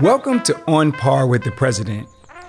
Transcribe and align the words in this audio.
Welcome 0.00 0.42
to 0.44 0.58
On 0.66 0.92
Par 0.92 1.26
with 1.26 1.44
the 1.44 1.50
President. 1.50 2.08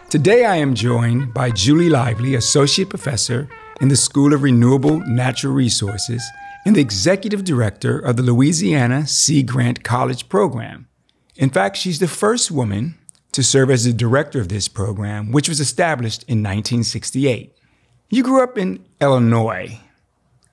Today 0.10 0.46
I 0.46 0.56
am 0.56 0.74
joined 0.74 1.34
by 1.34 1.52
Julie 1.52 1.90
Lively, 1.90 2.36
Associate 2.36 2.88
Professor 2.88 3.50
in 3.82 3.90
the 3.90 3.98
School 3.98 4.34
of 4.34 4.44
Renewable 4.44 5.02
Natural 5.02 5.52
Resources 5.52 6.24
and 6.66 6.78
the 6.78 6.80
Executive 6.80 7.44
Director 7.44 8.00
of 8.00 8.16
the 8.16 8.24
Louisiana 8.24 9.06
Sea 9.06 9.44
Grant 9.44 9.84
College 9.84 10.30
Program. 10.30 10.88
In 11.36 11.50
fact, 11.50 11.76
she's 11.76 12.00
the 12.00 12.08
first 12.08 12.52
woman 12.52 12.96
to 13.34 13.44
serve 13.44 13.70
as 13.70 13.84
the 13.84 13.92
director 13.92 14.40
of 14.40 14.48
this 14.48 14.70
program, 14.70 15.34
which 15.34 15.50
was 15.50 15.60
established 15.60 16.24
in 16.30 16.38
1968. 16.38 17.54
You 18.10 18.24
grew 18.24 18.42
up 18.42 18.58
in 18.58 18.86
Illinois, 19.02 19.78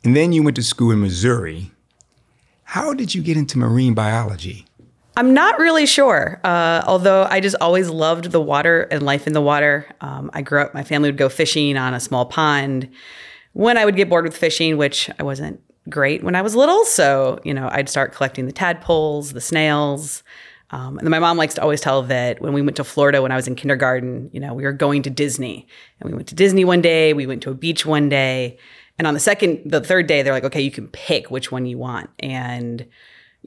and 0.03 0.17
then 0.17 0.33
you 0.33 0.43
went 0.43 0.57
to 0.57 0.65
school 0.65 0.91
in 0.91 1.01
Missouri. 1.01 1.71
How 2.65 2.93
did 2.93 3.15
you 3.15 3.23
get 3.23 3.37
into 3.37 3.57
marine 3.57 3.95
biology? 3.95 4.68
I'm 5.19 5.35
not 5.35 5.59
really 5.59 5.85
sure. 5.85 6.41
Uh, 6.45 6.85
although 6.86 7.27
I 7.29 7.40
just 7.40 7.57
always 7.61 7.90
loved 7.90 8.31
the 8.31 8.40
water 8.40 8.82
and 8.82 9.03
life 9.03 9.27
in 9.27 9.32
the 9.32 9.41
water. 9.41 9.85
Um, 10.00 10.31
I 10.32 10.43
grew 10.43 10.63
up, 10.63 10.75
my 10.75 10.85
family 10.85 11.08
would 11.08 11.17
go 11.17 11.29
fishing 11.29 11.77
on 11.77 11.93
a 11.93 11.99
small 11.99 12.25
pond. 12.25 12.89
When 13.53 13.77
I 13.77 13.85
would 13.85 13.96
get 13.96 14.08
bored 14.08 14.25
with 14.25 14.36
fishing, 14.36 14.77
which 14.77 15.11
I 15.18 15.25
wasn't 15.25 15.61
great 15.91 16.22
when 16.22 16.36
I 16.36 16.43
was 16.43 16.54
little, 16.54 16.85
so, 16.85 17.41
you 17.43 17.53
know, 17.53 17.68
I'd 17.72 17.89
start 17.89 18.13
collecting 18.13 18.46
the 18.46 18.53
tadpoles, 18.53 19.32
the 19.32 19.41
snails. 19.41 20.22
Um, 20.71 20.99
and 20.99 21.11
my 21.11 21.19
mom 21.19 21.36
likes 21.36 21.55
to 21.55 21.63
always 21.63 21.80
tell 21.80 22.03
that 22.05 22.41
when 22.41 22.53
we 22.53 22.63
went 22.63 22.77
to 22.77 22.85
Florida 22.85 23.21
when 23.21 23.32
I 23.32 23.36
was 23.36 23.49
in 23.49 23.57
kindergarten, 23.57 24.30
you 24.32 24.39
know, 24.39 24.55
we 24.55 24.63
were 24.63 24.72
going 24.72 25.03
to 25.03 25.11
Disney. 25.11 25.66
And 25.99 26.08
we 26.08 26.14
went 26.14 26.29
to 26.29 26.36
Disney 26.36 26.64
one 26.64 26.80
day, 26.80 27.13
we 27.13 27.27
went 27.27 27.43
to 27.43 27.50
a 27.50 27.55
beach 27.55 27.85
one 27.85 28.08
day. 28.08 28.57
And 28.99 29.07
on 29.08 29.14
the 29.14 29.21
second, 29.21 29.63
the 29.69 29.80
third 29.80 30.07
day, 30.07 30.22
they're 30.22 30.32
like, 30.32 30.44
okay, 30.44 30.61
you 30.61 30.71
can 30.71 30.86
pick 30.86 31.29
which 31.29 31.50
one 31.50 31.66
you 31.66 31.77
want. 31.77 32.08
And 32.20 32.86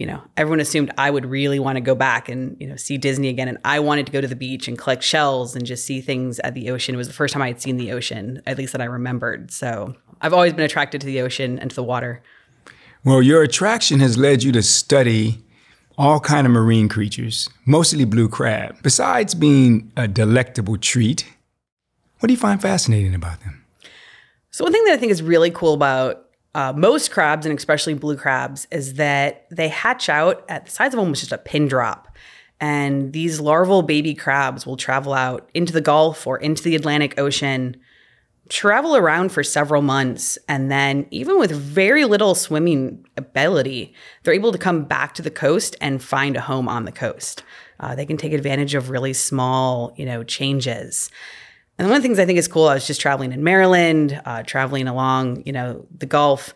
you 0.01 0.07
know, 0.07 0.19
everyone 0.35 0.59
assumed 0.59 0.91
I 0.97 1.11
would 1.11 1.27
really 1.27 1.59
want 1.59 1.75
to 1.75 1.79
go 1.79 1.93
back 1.93 2.27
and, 2.27 2.57
you 2.59 2.65
know, 2.65 2.75
see 2.75 2.97
Disney 2.97 3.27
again. 3.27 3.47
And 3.47 3.59
I 3.63 3.79
wanted 3.79 4.07
to 4.07 4.11
go 4.11 4.19
to 4.19 4.27
the 4.27 4.35
beach 4.35 4.67
and 4.67 4.75
collect 4.75 5.03
shells 5.03 5.55
and 5.55 5.63
just 5.63 5.85
see 5.85 6.01
things 6.01 6.39
at 6.39 6.55
the 6.55 6.71
ocean. 6.71 6.95
It 6.95 6.97
was 6.97 7.05
the 7.05 7.13
first 7.13 7.33
time 7.33 7.43
I 7.43 7.47
had 7.49 7.61
seen 7.61 7.77
the 7.77 7.91
ocean, 7.91 8.41
at 8.47 8.57
least 8.57 8.71
that 8.71 8.81
I 8.81 8.85
remembered. 8.85 9.51
So 9.51 9.95
I've 10.19 10.33
always 10.33 10.53
been 10.53 10.65
attracted 10.65 11.01
to 11.01 11.05
the 11.05 11.21
ocean 11.21 11.59
and 11.59 11.69
to 11.69 11.75
the 11.75 11.83
water. 11.83 12.23
Well, 13.05 13.21
your 13.21 13.43
attraction 13.43 13.99
has 13.99 14.17
led 14.17 14.41
you 14.41 14.51
to 14.53 14.63
study 14.63 15.37
all 15.99 16.19
kind 16.19 16.47
of 16.47 16.51
marine 16.51 16.89
creatures, 16.89 17.47
mostly 17.67 18.03
blue 18.03 18.27
crab. 18.27 18.81
Besides 18.81 19.35
being 19.35 19.91
a 19.95 20.07
delectable 20.07 20.77
treat, 20.77 21.27
what 22.21 22.25
do 22.25 22.33
you 22.33 22.39
find 22.39 22.59
fascinating 22.59 23.13
about 23.13 23.39
them? 23.41 23.63
So 24.49 24.63
one 24.63 24.73
thing 24.73 24.83
that 24.85 24.93
I 24.93 24.97
think 24.97 25.11
is 25.11 25.21
really 25.21 25.51
cool 25.51 25.75
about 25.75 26.25
uh, 26.53 26.73
most 26.75 27.11
crabs, 27.11 27.45
and 27.45 27.57
especially 27.57 27.93
blue 27.93 28.17
crabs, 28.17 28.67
is 28.71 28.95
that 28.95 29.45
they 29.49 29.69
hatch 29.69 30.09
out 30.09 30.43
at 30.49 30.65
the 30.65 30.71
size 30.71 30.93
of 30.93 30.99
almost 30.99 31.21
just 31.21 31.31
a 31.31 31.37
pin 31.37 31.67
drop. 31.67 32.07
And 32.59 33.13
these 33.13 33.39
larval 33.39 33.81
baby 33.81 34.13
crabs 34.13 34.65
will 34.65 34.77
travel 34.77 35.13
out 35.13 35.49
into 35.53 35.73
the 35.73 35.81
Gulf 35.81 36.27
or 36.27 36.37
into 36.37 36.61
the 36.61 36.75
Atlantic 36.75 37.19
Ocean, 37.19 37.77
travel 38.49 38.95
around 38.95 39.31
for 39.31 39.43
several 39.43 39.81
months, 39.81 40.37
and 40.47 40.69
then, 40.69 41.07
even 41.09 41.39
with 41.39 41.51
very 41.51 42.05
little 42.05 42.35
swimming 42.35 43.05
ability, 43.17 43.95
they're 44.23 44.33
able 44.33 44.51
to 44.51 44.57
come 44.57 44.83
back 44.83 45.15
to 45.15 45.21
the 45.21 45.31
coast 45.31 45.75
and 45.79 46.03
find 46.03 46.35
a 46.35 46.41
home 46.41 46.67
on 46.67 46.85
the 46.85 46.91
coast. 46.91 47.43
Uh, 47.79 47.95
they 47.95 48.05
can 48.05 48.17
take 48.17 48.33
advantage 48.33 48.75
of 48.75 48.89
really 48.89 49.13
small, 49.13 49.93
you 49.95 50.05
know, 50.05 50.23
changes. 50.23 51.09
And 51.81 51.89
one 51.89 51.97
of 51.97 52.03
the 52.03 52.07
things 52.07 52.19
I 52.19 52.27
think 52.27 52.37
is 52.37 52.47
cool, 52.47 52.67
I 52.67 52.75
was 52.75 52.85
just 52.85 53.01
traveling 53.01 53.31
in 53.31 53.43
Maryland, 53.43 54.21
uh, 54.23 54.43
traveling 54.43 54.87
along, 54.87 55.41
you 55.47 55.51
know, 55.51 55.87
the 55.97 56.05
Gulf. 56.05 56.53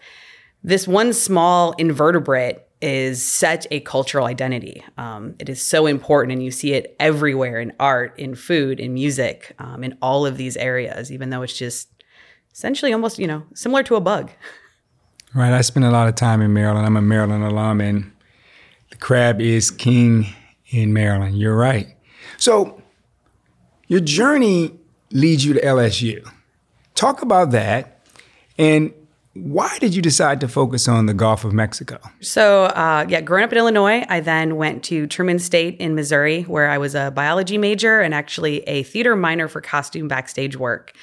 This 0.63 0.87
one 0.87 1.13
small 1.13 1.71
invertebrate 1.79 2.59
is 2.79 3.23
such 3.23 3.65
a 3.71 3.79
cultural 3.79 4.27
identity. 4.27 4.83
Um, 4.99 5.33
it 5.39 5.49
is 5.49 5.59
so 5.63 5.87
important, 5.87 6.33
and 6.33 6.43
you 6.43 6.51
see 6.51 6.73
it 6.73 6.95
everywhere 6.99 7.59
in 7.59 7.73
art, 7.79 8.13
in 8.19 8.35
food, 8.35 8.79
in 8.79 8.93
music, 8.93 9.55
um, 9.57 9.83
in 9.83 9.97
all 9.99 10.27
of 10.27 10.37
these 10.37 10.57
areas, 10.57 11.11
even 11.11 11.31
though 11.31 11.41
it's 11.41 11.57
just 11.57 11.89
essentially 12.53 12.93
almost, 12.93 13.17
you 13.17 13.25
know, 13.25 13.47
similar 13.55 13.81
to 13.81 13.95
a 13.95 14.01
bug. 14.01 14.29
Right. 15.33 15.53
I 15.53 15.61
spent 15.61 15.87
a 15.87 15.89
lot 15.89 16.07
of 16.07 16.13
time 16.13 16.39
in 16.39 16.53
Maryland. 16.53 16.85
I'm 16.85 16.97
a 16.97 17.01
Maryland 17.01 17.43
alum, 17.43 17.81
and 17.81 18.11
the 18.91 18.97
crab 18.97 19.41
is 19.41 19.71
king 19.71 20.27
in 20.67 20.93
Maryland. 20.93 21.39
You're 21.39 21.57
right. 21.57 21.97
So, 22.37 22.79
your 23.87 24.01
journey 24.01 24.81
leads 25.11 25.45
you 25.45 25.53
to 25.53 25.61
LSU. 25.61 26.29
Talk 26.95 27.21
about 27.21 27.51
that. 27.51 27.99
And 28.57 28.93
why 29.33 29.77
did 29.79 29.93
you 29.93 30.01
decide 30.01 30.39
to 30.39 30.47
focus 30.47 30.87
on 30.87 31.07
the 31.07 31.13
Gulf 31.13 31.43
of 31.43 31.51
Mexico? 31.51 31.99
So, 32.21 32.65
uh, 32.65 33.05
yeah, 33.09 33.19
growing 33.19 33.43
up 33.43 33.51
in 33.51 33.57
Illinois, 33.57 34.05
I 34.07 34.21
then 34.21 34.55
went 34.55 34.83
to 34.85 35.07
Truman 35.07 35.39
State 35.39 35.75
in 35.77 35.93
Missouri, 35.93 36.43
where 36.43 36.69
I 36.69 36.77
was 36.77 36.95
a 36.95 37.11
biology 37.11 37.57
major 37.57 37.99
and 37.99 38.13
actually 38.13 38.61
a 38.61 38.83
theater 38.83 39.15
minor 39.15 39.49
for 39.49 39.59
costume 39.59 40.07
backstage 40.07 40.55
work. 40.55 40.93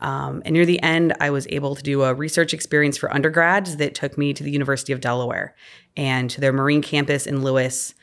Um, 0.00 0.40
and 0.44 0.54
near 0.54 0.64
the 0.64 0.80
end, 0.82 1.14
I 1.20 1.30
was 1.30 1.46
able 1.50 1.74
to 1.74 1.82
do 1.82 2.02
a 2.02 2.14
research 2.14 2.54
experience 2.54 2.96
for 2.96 3.12
undergrads 3.12 3.76
that 3.76 3.96
took 3.96 4.16
me 4.16 4.32
to 4.34 4.44
the 4.44 4.50
University 4.52 4.92
of 4.92 5.00
Delaware 5.00 5.54
and 5.96 6.30
to 6.30 6.40
their 6.40 6.52
marine 6.52 6.82
campus 6.82 7.26
in 7.26 7.42
Lewes. 7.42 7.94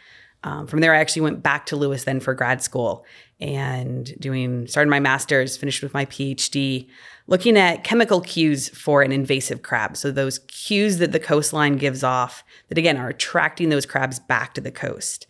Um, 0.43 0.67
from 0.67 0.81
there, 0.81 0.93
I 0.93 0.99
actually 0.99 1.23
went 1.23 1.43
back 1.43 1.65
to 1.67 1.75
Lewes 1.75 2.03
then 2.03 2.19
for 2.19 2.33
grad 2.33 2.61
school 2.61 3.05
and 3.39 4.13
doing 4.19 4.67
started 4.67 4.89
my 4.89 4.99
master's, 4.99 5.57
finished 5.57 5.83
with 5.83 5.93
my 5.93 6.05
PhD, 6.05 6.87
looking 7.27 7.57
at 7.57 7.83
chemical 7.83 8.21
cues 8.21 8.69
for 8.69 9.01
an 9.01 9.11
invasive 9.11 9.61
crab. 9.61 9.97
So 9.97 10.11
those 10.11 10.39
cues 10.47 10.97
that 10.99 11.11
the 11.11 11.19
coastline 11.19 11.77
gives 11.77 12.03
off 12.03 12.43
that 12.69 12.77
again 12.77 12.97
are 12.97 13.09
attracting 13.09 13.69
those 13.69 13.85
crabs 13.85 14.19
back 14.19 14.53
to 14.53 14.61
the 14.61 14.71
coast. 14.71 15.27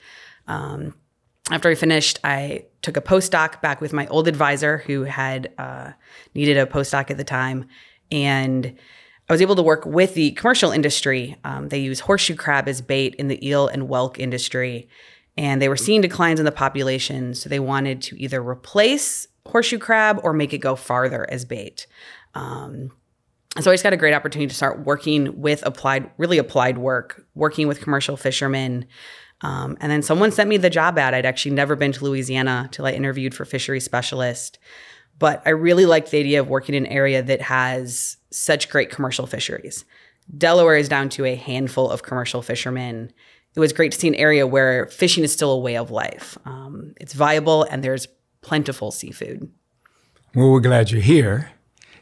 Um, 0.47 0.93
after 1.49 1.69
I 1.69 1.75
finished, 1.75 2.19
I 2.23 2.65
took 2.81 2.97
a 2.97 3.01
postdoc 3.01 3.61
back 3.61 3.81
with 3.81 3.93
my 3.93 4.07
old 4.07 4.27
advisor 4.27 4.79
who 4.79 5.03
had 5.03 5.53
uh, 5.57 5.91
needed 6.35 6.57
a 6.57 6.65
postdoc 6.65 7.09
at 7.09 7.17
the 7.17 7.23
time, 7.23 7.67
and 8.11 8.77
I 9.29 9.33
was 9.33 9.41
able 9.41 9.55
to 9.55 9.63
work 9.63 9.85
with 9.85 10.13
the 10.13 10.31
commercial 10.31 10.71
industry. 10.71 11.35
Um, 11.43 11.69
they 11.69 11.79
use 11.79 11.99
horseshoe 12.01 12.35
crab 12.35 12.67
as 12.67 12.81
bait 12.81 13.15
in 13.15 13.27
the 13.27 13.45
eel 13.45 13.67
and 13.67 13.83
whelk 13.89 14.17
industry 14.19 14.87
and 15.37 15.61
they 15.61 15.69
were 15.69 15.77
seeing 15.77 16.01
declines 16.01 16.39
in 16.39 16.45
the 16.45 16.51
population. 16.51 17.33
So 17.35 17.47
they 17.47 17.59
wanted 17.59 18.01
to 18.03 18.21
either 18.21 18.41
replace 18.41 19.27
horseshoe 19.45 19.77
crab 19.77 20.19
or 20.23 20.33
make 20.33 20.53
it 20.53 20.57
go 20.57 20.75
farther 20.75 21.29
as 21.29 21.45
bait. 21.45 21.85
Um, 22.33 22.91
so 23.59 23.71
I 23.71 23.73
just 23.73 23.83
got 23.83 23.93
a 23.93 23.97
great 23.97 24.13
opportunity 24.13 24.49
to 24.49 24.55
start 24.55 24.85
working 24.85 25.39
with 25.39 25.65
applied, 25.65 26.09
really 26.17 26.37
applied 26.37 26.77
work, 26.77 27.25
working 27.33 27.67
with 27.67 27.81
commercial 27.81 28.17
fishermen. 28.17 28.87
Um, 29.41 29.77
and 29.79 29.91
then 29.91 30.01
someone 30.01 30.31
sent 30.31 30.49
me 30.49 30.57
the 30.57 30.69
job 30.69 30.97
ad. 30.97 31.13
I'd 31.13 31.25
actually 31.25 31.55
never 31.55 31.75
been 31.75 31.91
to 31.93 32.03
Louisiana 32.03 32.69
till 32.71 32.85
I 32.85 32.91
interviewed 32.91 33.35
for 33.35 33.45
fishery 33.45 33.79
specialist. 33.79 34.57
But 35.19 35.41
I 35.45 35.49
really 35.49 35.85
like 35.85 36.09
the 36.09 36.19
idea 36.19 36.39
of 36.39 36.47
working 36.47 36.75
in 36.75 36.85
an 36.85 36.91
area 36.91 37.23
that 37.23 37.41
has 37.41 38.17
such 38.29 38.69
great 38.69 38.91
commercial 38.91 39.25
fisheries. 39.25 39.83
Delaware 40.37 40.77
is 40.77 40.89
down 40.89 41.09
to 41.09 41.25
a 41.25 41.35
handful 41.35 41.89
of 41.89 42.03
commercial 42.03 42.41
fishermen 42.41 43.11
it 43.57 43.59
was 43.59 43.73
great 43.73 43.91
to 43.91 43.97
see 43.97 44.07
an 44.07 44.13
area 44.13 44.45
where 44.45 44.85
fishing 44.85 45.23
is 45.23 45.33
still 45.33 45.51
a 45.51 45.57
way 45.57 45.77
of 45.77 45.89
life. 45.89 46.37
Um, 46.45 46.93
it's 47.01 47.13
viable 47.13 47.63
and 47.63 47.83
there's 47.83 48.07
plentiful 48.41 48.91
seafood. 48.91 49.49
Well, 50.35 50.51
we're 50.51 50.59
glad 50.59 50.91
you're 50.91 51.01
here. 51.01 51.49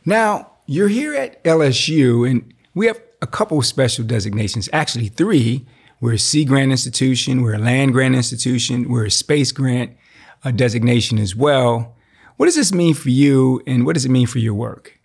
Now, 0.03 0.51
you're 0.65 0.89
here 0.89 1.13
at 1.13 1.41
LSU, 1.45 2.29
and 2.29 2.53
we 2.73 2.87
have 2.87 3.01
a 3.21 3.27
couple 3.27 3.57
of 3.57 3.65
special 3.65 4.03
designations, 4.03 4.67
actually, 4.73 5.07
three. 5.07 5.65
We're 6.01 6.13
a 6.13 6.19
Sea 6.19 6.43
Grant 6.43 6.71
institution, 6.71 7.41
we're 7.41 7.53
a 7.53 7.59
land 7.59 7.93
grant 7.93 8.15
institution, 8.15 8.89
we're 8.89 9.05
a 9.05 9.11
space 9.11 9.53
grant 9.53 9.95
uh, 10.43 10.51
designation 10.51 11.17
as 11.19 11.37
well. 11.37 11.94
What 12.37 12.47
does 12.47 12.55
this 12.55 12.73
mean 12.73 12.93
for 12.93 13.09
you, 13.09 13.61
and 13.65 13.85
what 13.85 13.93
does 13.93 14.05
it 14.05 14.09
mean 14.09 14.27
for 14.27 14.39
your 14.39 14.53
work? 14.53 14.99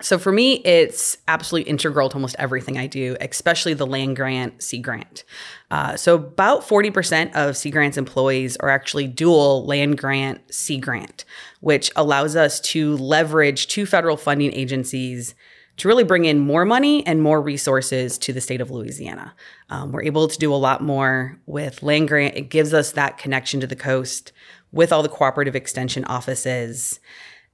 So 0.00 0.18
for 0.18 0.32
me, 0.32 0.54
it's 0.64 1.16
absolutely 1.28 1.70
integral 1.70 2.08
to 2.08 2.16
almost 2.16 2.34
everything 2.38 2.76
I 2.76 2.88
do, 2.88 3.16
especially 3.20 3.74
the 3.74 3.86
land 3.86 4.16
grant, 4.16 4.60
Sea 4.60 4.80
Grant. 4.80 5.24
Uh, 5.70 5.96
so 5.96 6.16
about 6.16 6.62
40% 6.62 7.32
of 7.34 7.56
Sea 7.56 7.70
Grant's 7.70 7.96
employees 7.96 8.56
are 8.56 8.68
actually 8.68 9.06
dual 9.06 9.64
land 9.64 9.96
grant, 9.98 10.52
Sea 10.52 10.78
Grant, 10.78 11.24
which 11.60 11.92
allows 11.94 12.34
us 12.34 12.60
to 12.60 12.96
leverage 12.96 13.68
two 13.68 13.86
federal 13.86 14.16
funding 14.16 14.52
agencies 14.52 15.34
to 15.76 15.88
really 15.88 16.04
bring 16.04 16.24
in 16.24 16.38
more 16.38 16.64
money 16.64 17.06
and 17.06 17.22
more 17.22 17.40
resources 17.40 18.18
to 18.18 18.32
the 18.32 18.40
state 18.40 18.60
of 18.60 18.70
Louisiana. 18.70 19.34
Um, 19.70 19.92
we're 19.92 20.04
able 20.04 20.28
to 20.28 20.38
do 20.38 20.52
a 20.52 20.56
lot 20.56 20.82
more 20.82 21.38
with 21.46 21.82
land 21.82 22.08
grant. 22.08 22.36
It 22.36 22.50
gives 22.50 22.74
us 22.74 22.92
that 22.92 23.18
connection 23.18 23.60
to 23.60 23.66
the 23.66 23.76
coast 23.76 24.32
with 24.74 24.92
all 24.92 25.02
the 25.02 25.08
cooperative 25.08 25.56
extension 25.56 26.04
offices. 26.04 27.00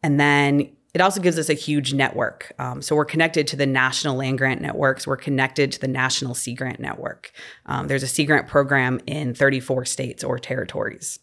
And 0.02 0.18
then 0.18 0.74
it 0.94 1.00
also 1.00 1.20
gives 1.20 1.38
us 1.38 1.48
a 1.48 1.54
huge 1.54 1.92
network. 1.92 2.52
Um, 2.58 2.82
so 2.82 2.96
we're 2.96 3.04
connected 3.04 3.46
to 3.48 3.56
the 3.56 3.66
national 3.66 4.16
land 4.16 4.38
grant 4.38 4.60
networks. 4.60 5.06
We're 5.06 5.16
connected 5.16 5.70
to 5.72 5.80
the 5.80 5.86
national 5.86 6.34
Sea 6.34 6.54
Grant 6.54 6.80
network. 6.80 7.30
Um, 7.66 7.86
there's 7.86 8.02
a 8.02 8.08
Sea 8.08 8.24
Grant 8.24 8.48
program 8.48 9.00
in 9.06 9.34
34 9.34 9.84
states 9.84 10.24
or 10.24 10.38
territories. 10.38 11.20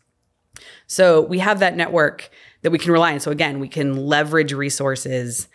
So 0.86 1.22
we 1.22 1.40
have 1.40 1.60
that 1.60 1.76
network 1.76 2.30
that 2.62 2.72
we 2.72 2.80
can 2.80 2.92
rely 2.92 3.14
on. 3.14 3.20
So 3.20 3.32
again, 3.32 3.60
we 3.60 3.68
can 3.68 3.98
leverage 3.98 4.54
resources. 4.54 5.50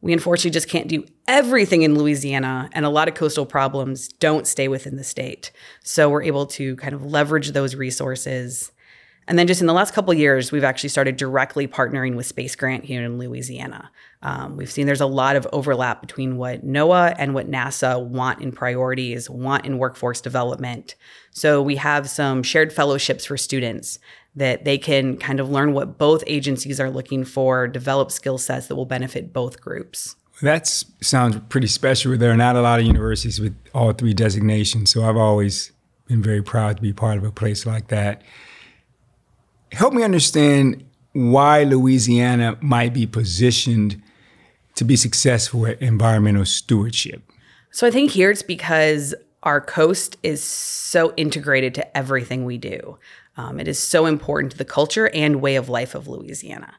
We 0.00 0.12
unfortunately 0.12 0.50
just 0.50 0.68
can't 0.68 0.88
do 0.88 1.04
everything 1.26 1.82
in 1.82 1.98
Louisiana, 1.98 2.68
and 2.72 2.84
a 2.84 2.90
lot 2.90 3.08
of 3.08 3.14
coastal 3.14 3.46
problems 3.46 4.08
don't 4.08 4.46
stay 4.46 4.68
within 4.68 4.96
the 4.96 5.04
state. 5.04 5.50
So 5.82 6.08
we're 6.08 6.22
able 6.22 6.46
to 6.46 6.76
kind 6.76 6.94
of 6.94 7.04
leverage 7.04 7.50
those 7.50 7.74
resources 7.74 8.72
And 9.28 9.38
then 9.38 9.46
just 9.46 9.60
in 9.60 9.66
the 9.66 9.74
last 9.74 9.92
couple 9.92 10.12
years, 10.14 10.50
we've 10.50 10.64
actually 10.64 10.88
started 10.88 11.18
directly 11.18 11.68
partnering 11.68 12.16
with 12.16 12.24
Space 12.24 12.56
Grant 12.56 12.84
here 12.84 13.04
in 13.04 13.18
Louisiana. 13.18 13.90
Um, 14.22 14.56
we've 14.56 14.70
seen 14.70 14.86
there's 14.86 15.02
a 15.02 15.06
lot 15.06 15.36
of 15.36 15.46
overlap 15.52 16.00
between 16.00 16.38
what 16.38 16.66
NOAA 16.66 17.14
and 17.18 17.34
what 17.34 17.48
NASA 17.48 18.02
want 18.02 18.40
in 18.40 18.52
priorities, 18.52 19.28
want 19.28 19.66
in 19.66 19.76
workforce 19.76 20.22
development. 20.22 20.94
So 21.30 21.60
we 21.60 21.76
have 21.76 22.08
some 22.08 22.42
shared 22.42 22.72
fellowships 22.72 23.26
for 23.26 23.36
students 23.36 23.98
that 24.34 24.64
they 24.64 24.78
can 24.78 25.18
kind 25.18 25.40
of 25.40 25.50
learn 25.50 25.74
what 25.74 25.98
both 25.98 26.24
agencies 26.26 26.80
are 26.80 26.90
looking 26.90 27.22
for, 27.22 27.68
develop 27.68 28.10
skill 28.10 28.38
sets 28.38 28.68
that 28.68 28.76
will 28.76 28.86
benefit 28.86 29.34
both 29.34 29.60
groups. 29.60 30.16
That 30.40 30.66
sounds 30.66 31.38
pretty 31.50 31.66
special. 31.66 32.16
There 32.16 32.30
are 32.30 32.36
not 32.36 32.56
a 32.56 32.62
lot 32.62 32.80
of 32.80 32.86
universities 32.86 33.40
with 33.40 33.54
all 33.74 33.92
three 33.92 34.14
designations, 34.14 34.90
so 34.90 35.04
I've 35.04 35.16
always 35.16 35.72
been 36.06 36.22
very 36.22 36.42
proud 36.42 36.76
to 36.76 36.82
be 36.82 36.94
part 36.94 37.18
of 37.18 37.24
a 37.24 37.32
place 37.32 37.66
like 37.66 37.88
that. 37.88 38.22
Help 39.72 39.94
me 39.94 40.02
understand 40.02 40.84
why 41.12 41.64
Louisiana 41.64 42.56
might 42.60 42.92
be 42.94 43.06
positioned 43.06 44.00
to 44.74 44.84
be 44.84 44.96
successful 44.96 45.66
at 45.66 45.80
environmental 45.82 46.44
stewardship. 46.44 47.22
So 47.70 47.86
I 47.86 47.90
think 47.90 48.12
here 48.12 48.30
it's 48.30 48.42
because 48.42 49.14
our 49.42 49.60
coast 49.60 50.16
is 50.22 50.42
so 50.42 51.12
integrated 51.16 51.74
to 51.74 51.96
everything 51.96 52.44
we 52.44 52.58
do. 52.58 52.98
Um, 53.36 53.60
it 53.60 53.68
is 53.68 53.78
so 53.78 54.06
important 54.06 54.52
to 54.52 54.58
the 54.58 54.64
culture 54.64 55.08
and 55.14 55.40
way 55.40 55.56
of 55.56 55.68
life 55.68 55.94
of 55.94 56.08
Louisiana. 56.08 56.74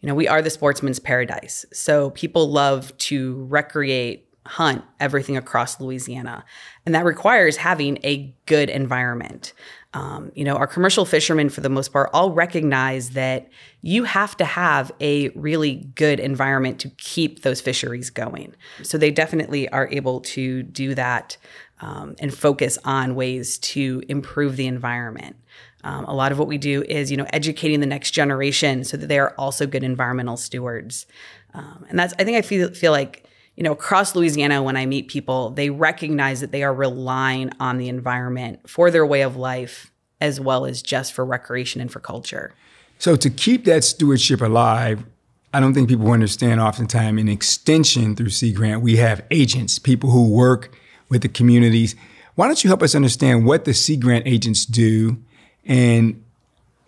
You 0.00 0.08
know, 0.08 0.14
we 0.14 0.28
are 0.28 0.42
the 0.42 0.50
sportsman's 0.50 0.98
paradise. 0.98 1.64
So 1.72 2.10
people 2.10 2.50
love 2.50 2.96
to 2.98 3.46
recreate, 3.48 4.23
hunt 4.46 4.84
everything 5.00 5.36
across 5.36 5.80
Louisiana. 5.80 6.44
And 6.84 6.94
that 6.94 7.04
requires 7.04 7.56
having 7.56 7.98
a 8.04 8.34
good 8.46 8.68
environment. 8.68 9.54
Um, 9.94 10.32
you 10.34 10.44
know, 10.44 10.56
our 10.56 10.66
commercial 10.66 11.04
fishermen, 11.04 11.48
for 11.48 11.60
the 11.60 11.68
most 11.68 11.92
part, 11.92 12.10
all 12.12 12.32
recognize 12.32 13.10
that 13.10 13.48
you 13.80 14.04
have 14.04 14.36
to 14.38 14.44
have 14.44 14.92
a 15.00 15.28
really 15.30 15.88
good 15.94 16.20
environment 16.20 16.78
to 16.80 16.90
keep 16.90 17.42
those 17.42 17.60
fisheries 17.60 18.10
going. 18.10 18.54
So 18.82 18.98
they 18.98 19.10
definitely 19.10 19.68
are 19.68 19.88
able 19.90 20.20
to 20.20 20.62
do 20.64 20.94
that 20.94 21.36
um, 21.80 22.16
and 22.18 22.34
focus 22.34 22.78
on 22.84 23.14
ways 23.14 23.58
to 23.58 24.02
improve 24.08 24.56
the 24.56 24.66
environment. 24.66 25.36
Um, 25.84 26.06
a 26.06 26.14
lot 26.14 26.32
of 26.32 26.38
what 26.38 26.48
we 26.48 26.58
do 26.58 26.82
is, 26.82 27.10
you 27.10 27.16
know, 27.16 27.26
educating 27.32 27.80
the 27.80 27.86
next 27.86 28.12
generation 28.12 28.84
so 28.84 28.96
that 28.96 29.06
they 29.06 29.18
are 29.18 29.34
also 29.38 29.66
good 29.66 29.84
environmental 29.84 30.36
stewards. 30.36 31.06
Um, 31.52 31.84
and 31.88 31.98
that's, 31.98 32.14
I 32.18 32.24
think 32.24 32.36
I 32.36 32.42
feel, 32.42 32.72
feel 32.74 32.90
like, 32.90 33.23
you 33.56 33.62
know, 33.62 33.72
across 33.72 34.14
Louisiana, 34.14 34.62
when 34.62 34.76
I 34.76 34.86
meet 34.86 35.08
people, 35.08 35.50
they 35.50 35.70
recognize 35.70 36.40
that 36.40 36.50
they 36.50 36.62
are 36.62 36.74
relying 36.74 37.50
on 37.60 37.78
the 37.78 37.88
environment 37.88 38.68
for 38.68 38.90
their 38.90 39.06
way 39.06 39.22
of 39.22 39.36
life 39.36 39.92
as 40.20 40.40
well 40.40 40.66
as 40.66 40.82
just 40.82 41.12
for 41.12 41.24
recreation 41.24 41.80
and 41.80 41.90
for 41.90 42.00
culture. 42.00 42.52
So 42.98 43.16
to 43.16 43.30
keep 43.30 43.64
that 43.66 43.84
stewardship 43.84 44.40
alive, 44.40 45.04
I 45.52 45.60
don't 45.60 45.74
think 45.74 45.88
people 45.88 46.10
understand 46.10 46.60
oftentimes 46.60 47.20
in 47.20 47.28
extension 47.28 48.16
through 48.16 48.30
Sea 48.30 48.52
Grant, 48.52 48.82
we 48.82 48.96
have 48.96 49.22
agents, 49.30 49.78
people 49.78 50.10
who 50.10 50.28
work 50.28 50.74
with 51.08 51.22
the 51.22 51.28
communities. 51.28 51.94
Why 52.34 52.46
don't 52.46 52.64
you 52.64 52.68
help 52.68 52.82
us 52.82 52.94
understand 52.94 53.46
what 53.46 53.64
the 53.64 53.74
Sea 53.74 53.96
Grant 53.96 54.26
agents 54.26 54.64
do 54.64 55.18
and 55.64 56.24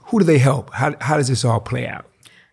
who 0.06 0.18
do 0.18 0.24
they 0.24 0.38
help? 0.38 0.72
How, 0.72 0.94
how 1.00 1.16
does 1.16 1.28
this 1.28 1.44
all 1.44 1.60
play 1.60 1.86
out? 1.86 2.06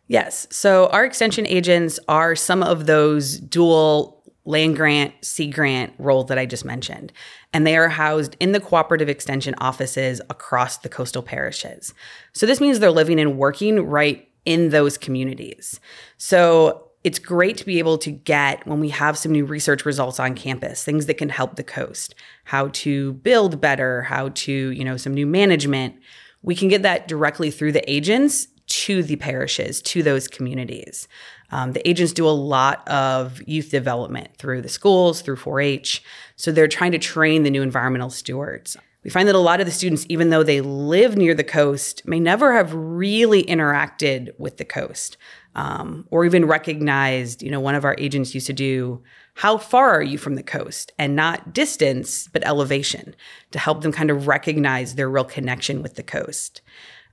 Yes. 0.08 0.48
So 0.52 0.88
our 0.88 1.06
extension 1.06 1.48
agents 1.48 2.00
are 2.08 2.36
some 2.36 2.62
of 2.62 2.86
those 2.86 3.38
dual 3.40 4.22
land 4.46 4.76
grant, 4.76 5.14
sea 5.24 5.50
grant 5.50 5.94
roles 5.98 6.28
that 6.28 6.38
I 6.38 6.46
just 6.46 6.66
mentioned. 6.66 7.14
And 7.54 7.66
they 7.66 7.78
are 7.78 7.88
housed 7.88 8.36
in 8.40 8.52
the 8.52 8.60
cooperative 8.60 9.08
extension 9.08 9.56
offices 9.60 10.20
across 10.30 10.78
the 10.78 10.90
coastal 10.90 11.24
parishes. 11.24 11.94
So 12.34 12.46
this 12.46 12.60
means 12.60 12.80
they're 12.80 12.92
living 12.92 13.20
and 13.20 13.38
working 13.38 13.80
right 13.80 14.28
in 14.46 14.70
those 14.70 14.98
communities. 14.98 15.80
So 16.18 16.90
it's 17.04 17.20
great 17.20 17.58
to 17.58 17.66
be 17.66 17.80
able 17.80 17.98
to 17.98 18.12
get 18.12 18.66
when 18.66 18.80
we 18.80 18.90
have 18.90 19.18
some 19.18 19.32
new 19.32 19.46
research 19.46 19.86
results 19.86 20.20
on 20.20 20.36
campus 20.36 20.84
things 20.84 21.06
that 21.06 21.16
can 21.16 21.30
help 21.30 21.56
the 21.56 21.64
coast 21.64 22.16
how 22.46 22.70
to 22.70 23.14
build 23.14 23.60
better 23.60 24.04
how 24.04 24.30
to 24.30 24.52
you 24.52 24.84
know 24.84 24.98
some 24.98 25.14
new 25.14 25.28
management 25.28 25.96
we 26.42 26.56
can 26.56 26.68
get 26.68 26.82
that 26.82 27.08
directly 27.08 27.52
through 27.52 27.72
the 27.72 27.92
agents 27.92 28.48
to 28.74 29.04
the 29.04 29.16
parishes 29.16 29.82
to 29.82 30.02
those 30.02 30.28
communities 30.28 31.08
um, 31.52 31.74
the 31.74 31.88
agents 31.88 32.14
do 32.14 32.28
a 32.28 32.32
lot 32.32 32.88
of 32.88 33.42
youth 33.48 33.70
development 33.70 34.30
through 34.38 34.62
the 34.62 34.70
schools 34.70 35.22
through 35.22 35.36
4-h 35.36 36.04
so 36.36 36.52
they're 36.52 36.68
trying 36.68 36.92
to 36.92 37.00
train 37.00 37.44
the 37.44 37.52
new 37.52 37.62
environmental 37.62 38.10
stewards 38.10 38.78
we 39.04 39.10
find 39.10 39.28
that 39.28 39.36
a 39.36 39.40
lot 39.40 39.60
of 39.60 39.66
the 39.66 39.72
students, 39.72 40.06
even 40.08 40.30
though 40.30 40.44
they 40.44 40.62
live 40.62 41.18
near 41.18 41.34
the 41.34 41.44
coast, 41.44 42.08
may 42.08 42.20
never 42.20 42.54
have 42.54 42.74
really 42.74 43.44
interacted 43.44 44.32
with 44.38 44.58
the 44.58 44.66
coast 44.66 45.18
um, 45.56 46.08
or 46.10 46.24
even 46.26 46.46
recognized. 46.46 47.44
You 47.44 47.52
know, 47.52 47.60
one 47.60 47.76
of 47.76 47.84
our 47.84 47.96
agents 47.98 48.34
used 48.34 48.48
to 48.48 48.54
do, 48.54 49.04
How 49.36 49.58
far 49.58 49.92
are 49.92 50.04
you 50.04 50.18
from 50.18 50.36
the 50.36 50.44
coast? 50.44 50.94
And 50.98 51.16
not 51.16 51.54
distance, 51.54 52.30
but 52.32 52.46
elevation 52.46 53.16
to 53.52 53.60
help 53.60 53.82
them 53.82 53.92
kind 53.92 54.10
of 54.10 54.28
recognize 54.28 54.96
their 54.96 55.10
real 55.10 55.26
connection 55.26 55.82
with 55.82 55.96
the 55.96 56.04
coast. 56.04 56.62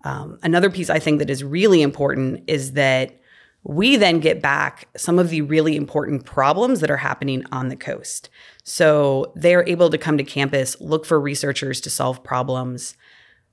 Um, 0.04 0.38
another 0.42 0.70
piece 0.70 0.90
I 0.90 0.98
think 0.98 1.18
that 1.18 1.30
is 1.30 1.44
really 1.44 1.82
important 1.82 2.44
is 2.46 2.72
that 2.72 3.20
we 3.62 3.96
then 3.96 4.20
get 4.20 4.40
back 4.40 4.88
some 4.96 5.18
of 5.18 5.28
the 5.28 5.42
really 5.42 5.76
important 5.76 6.24
problems 6.24 6.80
that 6.80 6.90
are 6.90 6.96
happening 6.96 7.44
on 7.52 7.68
the 7.68 7.76
coast. 7.76 8.30
So 8.64 9.32
they're 9.36 9.68
able 9.68 9.90
to 9.90 9.98
come 9.98 10.16
to 10.16 10.24
campus, 10.24 10.80
look 10.80 11.04
for 11.04 11.20
researchers 11.20 11.80
to 11.82 11.90
solve 11.90 12.24
problems. 12.24 12.96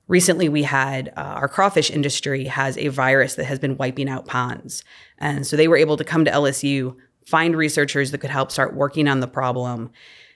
Recently, 0.06 0.48
we 0.48 0.62
had 0.62 1.12
uh, 1.16 1.20
our 1.20 1.48
crawfish 1.48 1.90
industry 1.90 2.44
has 2.44 2.78
a 2.78 2.88
virus 2.88 3.34
that 3.34 3.44
has 3.44 3.58
been 3.58 3.76
wiping 3.76 4.08
out 4.08 4.26
ponds. 4.26 4.82
And 5.18 5.46
so 5.46 5.56
they 5.56 5.68
were 5.68 5.76
able 5.76 5.98
to 5.98 6.04
come 6.04 6.24
to 6.24 6.30
LSU, 6.30 6.96
find 7.26 7.54
researchers 7.54 8.10
that 8.10 8.18
could 8.18 8.30
help 8.30 8.50
start 8.50 8.74
working 8.74 9.06
on 9.06 9.20
the 9.20 9.28
problem. 9.28 9.90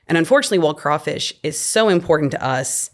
And 0.06 0.19
unfortunately, 0.19 0.59
while 0.59 0.75
crawfish 0.75 1.32
is 1.43 1.59
so 1.59 1.88
important 1.88 2.32
to 2.32 2.44
us, 2.44 2.91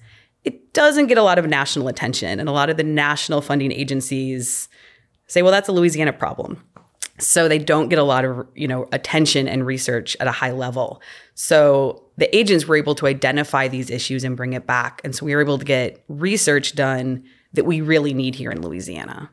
it 0.49 0.73
doesn't 0.73 1.09
get 1.09 1.19
a 1.19 1.23
lot 1.23 1.39
of 1.39 1.47
national 1.47 1.89
attention. 1.89 2.41
And 2.41 2.49
a 2.49 2.53
lot 2.53 2.71
of 2.71 2.79
the 2.79 2.83
national 2.83 3.43
funding 3.43 3.71
agencies 3.71 4.69
say, 5.27 5.43
well, 5.43 5.53
that's 5.53 5.69
a 5.69 5.73
Louisiana 5.73 6.15
problem. 6.15 6.65
So 7.19 7.49
they 7.49 7.59
don't 7.59 7.91
get 7.91 7.99
a 7.99 8.03
lot 8.03 8.25
of 8.25 8.47
you 8.55 8.67
know 8.67 8.89
attention 8.93 9.47
and 9.47 9.67
research 9.67 10.17
at 10.21 10.27
a 10.27 10.31
high 10.31 10.53
level. 10.53 11.03
So 11.35 12.05
the 12.17 12.35
agents 12.35 12.67
were 12.67 12.77
able 12.77 12.95
to 12.95 13.07
identify 13.07 13.69
these 13.69 13.91
issues 13.91 14.25
and 14.25 14.37
bring 14.37 14.55
it 14.55 14.67
back 14.67 15.03
and 15.05 15.15
so 15.15 15.27
we 15.27 15.35
were 15.35 15.43
able 15.43 15.59
to 15.59 15.65
get 15.65 16.03
research 16.09 16.75
done 16.75 17.25
that 17.53 17.65
we 17.65 17.81
really 17.81 18.15
need 18.15 18.35
here 18.35 18.51
in 18.51 18.63
louisiana. 18.63 19.31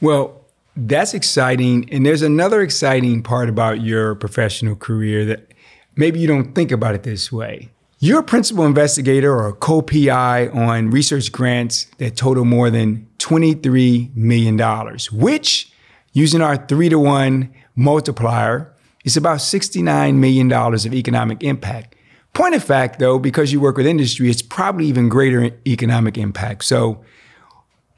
Well 0.00 0.46
that's 0.76 1.14
exciting 1.14 1.88
and 1.92 2.06
there's 2.06 2.22
another 2.22 2.62
exciting 2.62 3.22
part 3.22 3.48
about 3.48 3.82
your 3.82 4.14
professional 4.14 4.76
career 4.76 5.24
that 5.26 5.52
maybe 5.96 6.18
you 6.20 6.26
don't 6.26 6.54
think 6.54 6.72
about 6.72 6.94
it 6.94 7.02
this 7.02 7.30
way 7.30 7.70
you're 8.00 8.20
a 8.20 8.24
principal 8.24 8.66
investigator 8.66 9.32
or 9.32 9.48
a 9.48 9.52
co-pi 9.52 10.48
on 10.48 10.90
research 10.90 11.30
grants 11.30 11.84
that 11.98 12.16
total 12.16 12.44
more 12.44 12.70
than 12.70 13.06
$23 13.18 14.16
million 14.16 14.58
which 15.12 15.70
Using 16.12 16.42
our 16.42 16.56
three 16.56 16.88
to 16.88 16.98
one 16.98 17.54
multiplier, 17.76 18.74
is 19.04 19.16
about 19.16 19.38
$69 19.38 20.16
million 20.16 20.52
of 20.52 20.94
economic 20.94 21.42
impact. 21.42 21.94
Point 22.34 22.54
of 22.54 22.64
fact, 22.64 22.98
though, 22.98 23.18
because 23.18 23.52
you 23.52 23.60
work 23.60 23.76
with 23.76 23.86
industry, 23.86 24.28
it's 24.28 24.42
probably 24.42 24.86
even 24.86 25.08
greater 25.08 25.50
economic 25.66 26.18
impact. 26.18 26.64
So, 26.64 27.02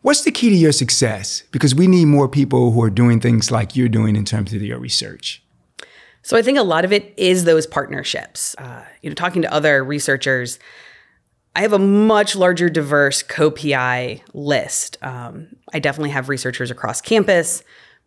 what's 0.02 0.22
the 0.22 0.30
key 0.30 0.50
to 0.50 0.54
your 0.54 0.72
success? 0.72 1.42
Because 1.50 1.74
we 1.74 1.86
need 1.86 2.06
more 2.06 2.28
people 2.28 2.70
who 2.72 2.82
are 2.82 2.90
doing 2.90 3.18
things 3.20 3.50
like 3.50 3.76
you're 3.76 3.88
doing 3.88 4.14
in 4.14 4.24
terms 4.24 4.52
of 4.52 4.62
your 4.62 4.78
research. 4.78 5.42
So, 6.22 6.36
I 6.36 6.42
think 6.42 6.58
a 6.58 6.62
lot 6.62 6.84
of 6.84 6.92
it 6.92 7.14
is 7.16 7.44
those 7.44 7.66
partnerships. 7.66 8.54
Uh, 8.58 8.84
you 9.02 9.10
know, 9.10 9.14
talking 9.14 9.42
to 9.42 9.52
other 9.52 9.84
researchers, 9.84 10.58
I 11.54 11.62
have 11.62 11.72
a 11.72 11.78
much 11.78 12.34
larger, 12.36 12.68
diverse 12.68 13.22
co-PI 13.22 14.22
list. 14.32 14.98
Um, 15.02 15.48
I 15.72 15.78
definitely 15.80 16.10
have 16.10 16.28
researchers 16.28 16.70
across 16.70 17.00
campus, 17.00 17.62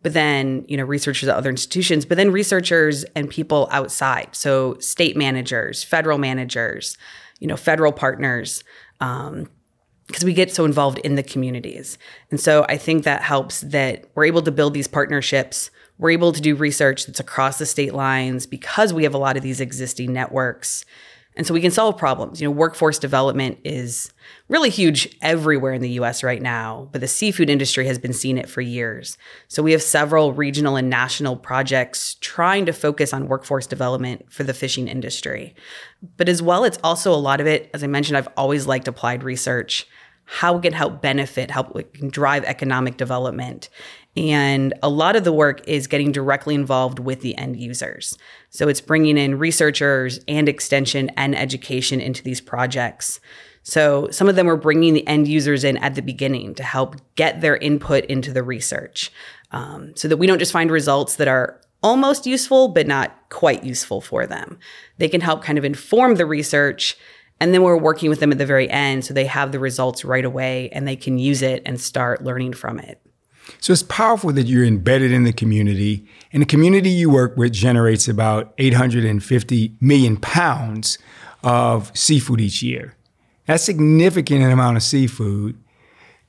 but 0.05 0.13
then 0.13 0.63
you 0.67 0.77
know 0.77 0.83
researchers 0.83 1.27
at 1.27 1.35
other 1.35 1.49
institutions 1.49 2.05
but 2.05 2.15
then 2.15 2.31
researchers 2.31 3.05
and 3.15 3.27
people 3.27 3.67
outside 3.71 4.27
so 4.33 4.77
state 4.77 5.17
managers 5.17 5.83
federal 5.83 6.19
managers 6.19 6.95
you 7.39 7.47
know 7.47 7.57
federal 7.57 7.91
partners 7.91 8.63
um, 8.99 9.49
because 10.05 10.23
we 10.23 10.31
get 10.31 10.53
so 10.53 10.63
involved 10.63 10.99
in 10.99 11.15
the 11.15 11.23
communities 11.23 11.97
and 12.29 12.39
so 12.39 12.63
i 12.69 12.77
think 12.77 13.03
that 13.03 13.23
helps 13.23 13.61
that 13.61 14.05
we're 14.13 14.25
able 14.25 14.43
to 14.43 14.51
build 14.51 14.75
these 14.75 14.87
partnerships 14.87 15.71
we're 15.97 16.11
able 16.11 16.31
to 16.31 16.41
do 16.41 16.55
research 16.55 17.05
that's 17.05 17.19
across 17.19 17.57
the 17.57 17.65
state 17.65 17.93
lines 17.93 18.45
because 18.45 18.93
we 18.93 19.03
have 19.03 19.13
a 19.13 19.19
lot 19.19 19.37
of 19.37 19.43
these 19.43 19.61
existing 19.61 20.11
networks 20.13 20.85
and 21.35 21.45
so 21.45 21.53
we 21.53 21.61
can 21.61 21.71
solve 21.71 21.97
problems. 21.97 22.39
You 22.39 22.47
know, 22.47 22.51
workforce 22.51 22.97
development 22.97 23.59
is 23.63 24.11
really 24.47 24.69
huge 24.69 25.15
everywhere 25.21 25.73
in 25.73 25.81
the 25.81 25.89
US 25.91 26.23
right 26.23 26.41
now, 26.41 26.87
but 26.91 27.01
the 27.01 27.07
seafood 27.07 27.49
industry 27.49 27.85
has 27.87 27.99
been 27.99 28.13
seeing 28.13 28.37
it 28.37 28.49
for 28.49 28.61
years. 28.61 29.17
So 29.47 29.61
we 29.61 29.73
have 29.73 29.81
several 29.81 30.31
regional 30.31 30.77
and 30.77 30.89
national 30.89 31.35
projects 31.35 32.15
trying 32.21 32.65
to 32.67 32.73
focus 32.73 33.13
on 33.13 33.27
workforce 33.27 33.67
development 33.67 34.31
for 34.31 34.43
the 34.43 34.53
fishing 34.53 34.87
industry. 34.87 35.55
But 36.15 36.29
as 36.29 36.41
well, 36.41 36.63
it's 36.63 36.79
also 36.83 37.13
a 37.13 37.17
lot 37.17 37.41
of 37.41 37.47
it, 37.47 37.69
as 37.73 37.83
I 37.83 37.87
mentioned, 37.87 38.17
I've 38.17 38.29
always 38.37 38.65
liked 38.65 38.87
applied 38.87 39.23
research. 39.23 39.87
How 40.25 40.57
it 40.57 40.63
can 40.63 40.73
help 40.73 41.01
benefit, 41.01 41.51
help 41.51 41.77
drive 42.09 42.43
economic 42.43 42.97
development. 42.97 43.69
And 44.17 44.73
a 44.81 44.89
lot 44.89 45.15
of 45.15 45.23
the 45.23 45.33
work 45.33 45.67
is 45.67 45.87
getting 45.87 46.11
directly 46.11 46.55
involved 46.55 46.99
with 46.99 47.21
the 47.21 47.37
end 47.37 47.57
users. 47.57 48.17
So 48.49 48.67
it's 48.67 48.81
bringing 48.81 49.17
in 49.17 49.37
researchers 49.37 50.19
and 50.27 50.49
extension 50.49 51.09
and 51.17 51.35
education 51.35 51.99
into 51.99 52.23
these 52.23 52.41
projects. 52.41 53.19
So 53.63 54.07
some 54.11 54.29
of 54.29 54.35
them 54.35 54.49
are 54.49 54.55
bringing 54.55 54.93
the 54.93 55.05
end 55.07 55.27
users 55.27 55.63
in 55.63 55.77
at 55.77 55.95
the 55.95 56.01
beginning 56.01 56.55
to 56.55 56.63
help 56.63 56.95
get 57.15 57.41
their 57.41 57.57
input 57.57 58.05
into 58.05 58.31
the 58.31 58.43
research 58.43 59.11
um, 59.51 59.95
so 59.95 60.07
that 60.07 60.17
we 60.17 60.27
don't 60.27 60.39
just 60.39 60.51
find 60.51 60.71
results 60.71 61.15
that 61.15 61.27
are 61.27 61.59
almost 61.81 62.25
useful, 62.25 62.69
but 62.69 62.87
not 62.87 63.15
quite 63.29 63.63
useful 63.63 64.01
for 64.01 64.25
them. 64.25 64.59
They 64.97 65.09
can 65.09 65.21
help 65.21 65.43
kind 65.43 65.57
of 65.57 65.65
inform 65.65 66.15
the 66.15 66.25
research. 66.25 66.97
And 67.39 67.53
then 67.53 67.63
we're 67.63 67.77
working 67.77 68.09
with 68.09 68.19
them 68.19 68.31
at 68.31 68.37
the 68.37 68.45
very 68.45 68.69
end 68.69 69.03
so 69.03 69.13
they 69.13 69.25
have 69.25 69.51
the 69.51 69.59
results 69.59 70.05
right 70.05 70.23
away 70.23 70.69
and 70.69 70.87
they 70.87 70.95
can 70.95 71.17
use 71.17 71.41
it 71.41 71.61
and 71.65 71.79
start 71.79 72.23
learning 72.23 72.53
from 72.53 72.79
it. 72.79 73.01
So 73.59 73.73
it's 73.73 73.83
powerful 73.83 74.31
that 74.31 74.47
you're 74.47 74.65
embedded 74.65 75.11
in 75.11 75.23
the 75.23 75.33
community, 75.33 76.07
and 76.33 76.41
the 76.41 76.47
community 76.47 76.89
you 76.89 77.11
work 77.11 77.37
with 77.37 77.53
generates 77.53 78.07
about 78.07 78.53
850 78.57 79.75
million 79.79 80.17
pounds 80.17 80.97
of 81.43 81.95
seafood 81.95 82.41
each 82.41 82.63
year. 82.63 82.95
That's 83.45 83.63
significant 83.63 84.51
amount 84.51 84.77
of 84.77 84.83
seafood. 84.83 85.57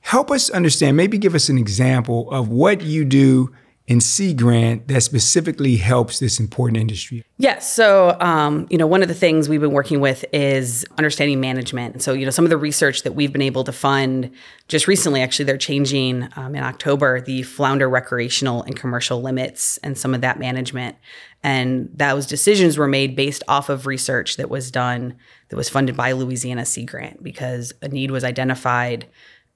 Help 0.01 0.29
us 0.29 0.49
understand, 0.51 0.95
maybe 0.95 1.17
give 1.17 1.33
us 1.33 1.49
an 1.49 1.57
example 1.57 2.29
of 2.31 2.49
what 2.49 2.81
you 2.81 3.03
do 3.03 3.51
in 3.87 4.01
Sea 4.01 4.33
Grant 4.33 4.89
that 4.89 5.01
specifically 5.01 5.77
helps 5.77 6.19
this 6.19 6.41
important 6.41 6.77
industry? 6.77 7.23
Yes. 7.37 7.71
So, 7.71 8.17
um, 8.19 8.67
you 8.69 8.77
know, 8.77 8.85
one 8.85 9.01
of 9.01 9.07
the 9.07 9.13
things 9.13 9.47
we've 9.47 9.61
been 9.61 9.71
working 9.71 10.01
with 10.01 10.25
is 10.33 10.85
understanding 10.97 11.39
management. 11.39 12.03
So, 12.03 12.11
you 12.11 12.25
know, 12.25 12.31
some 12.31 12.43
of 12.43 12.49
the 12.49 12.57
research 12.57 13.03
that 13.03 13.13
we've 13.13 13.31
been 13.31 13.41
able 13.41 13.63
to 13.63 13.71
fund 13.71 14.29
just 14.67 14.87
recently, 14.87 15.21
actually, 15.21 15.45
they're 15.45 15.57
changing 15.57 16.27
um, 16.35 16.53
in 16.53 16.63
October 16.63 17.21
the 17.21 17.43
flounder 17.43 17.89
recreational 17.89 18.61
and 18.63 18.75
commercial 18.75 19.21
limits 19.21 19.77
and 19.77 19.97
some 19.97 20.13
of 20.13 20.19
that 20.19 20.37
management. 20.37 20.97
And 21.41 21.89
those 21.93 22.27
decisions 22.27 22.77
were 22.77 22.89
made 22.89 23.15
based 23.15 23.43
off 23.47 23.69
of 23.69 23.85
research 23.85 24.35
that 24.35 24.49
was 24.49 24.69
done, 24.69 25.15
that 25.47 25.55
was 25.55 25.69
funded 25.69 25.95
by 25.95 26.11
Louisiana 26.11 26.65
Sea 26.65 26.83
Grant 26.83 27.23
because 27.23 27.71
a 27.81 27.87
need 27.87 28.11
was 28.11 28.25
identified 28.25 29.07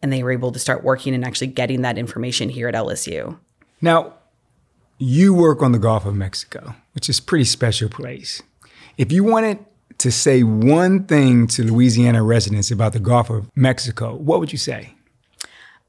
and 0.01 0.11
they 0.13 0.23
were 0.23 0.31
able 0.31 0.53
to 0.53 0.59
start 0.59 0.85
working 0.85 1.13
and 1.13 1.25
actually 1.25 1.47
getting 1.47 1.81
that 1.81 1.97
information 1.97 2.47
here 2.47 2.69
at 2.69 2.75
LSU. 2.75 3.37
Now, 3.81 4.13
you 5.01 5.33
work 5.33 5.63
on 5.63 5.71
the 5.71 5.79
Gulf 5.79 6.05
of 6.05 6.15
Mexico, 6.15 6.75
which 6.93 7.09
is 7.09 7.17
a 7.17 7.23
pretty 7.23 7.45
special 7.45 7.89
place. 7.89 8.43
If 8.97 9.11
you 9.11 9.23
wanted 9.23 9.65
to 9.97 10.11
say 10.11 10.43
one 10.43 11.05
thing 11.05 11.47
to 11.47 11.63
Louisiana 11.63 12.21
residents 12.23 12.69
about 12.69 12.93
the 12.93 12.99
Gulf 12.99 13.29
of 13.31 13.49
Mexico, 13.55 14.15
what 14.15 14.39
would 14.39 14.51
you 14.51 14.59
say? 14.59 14.93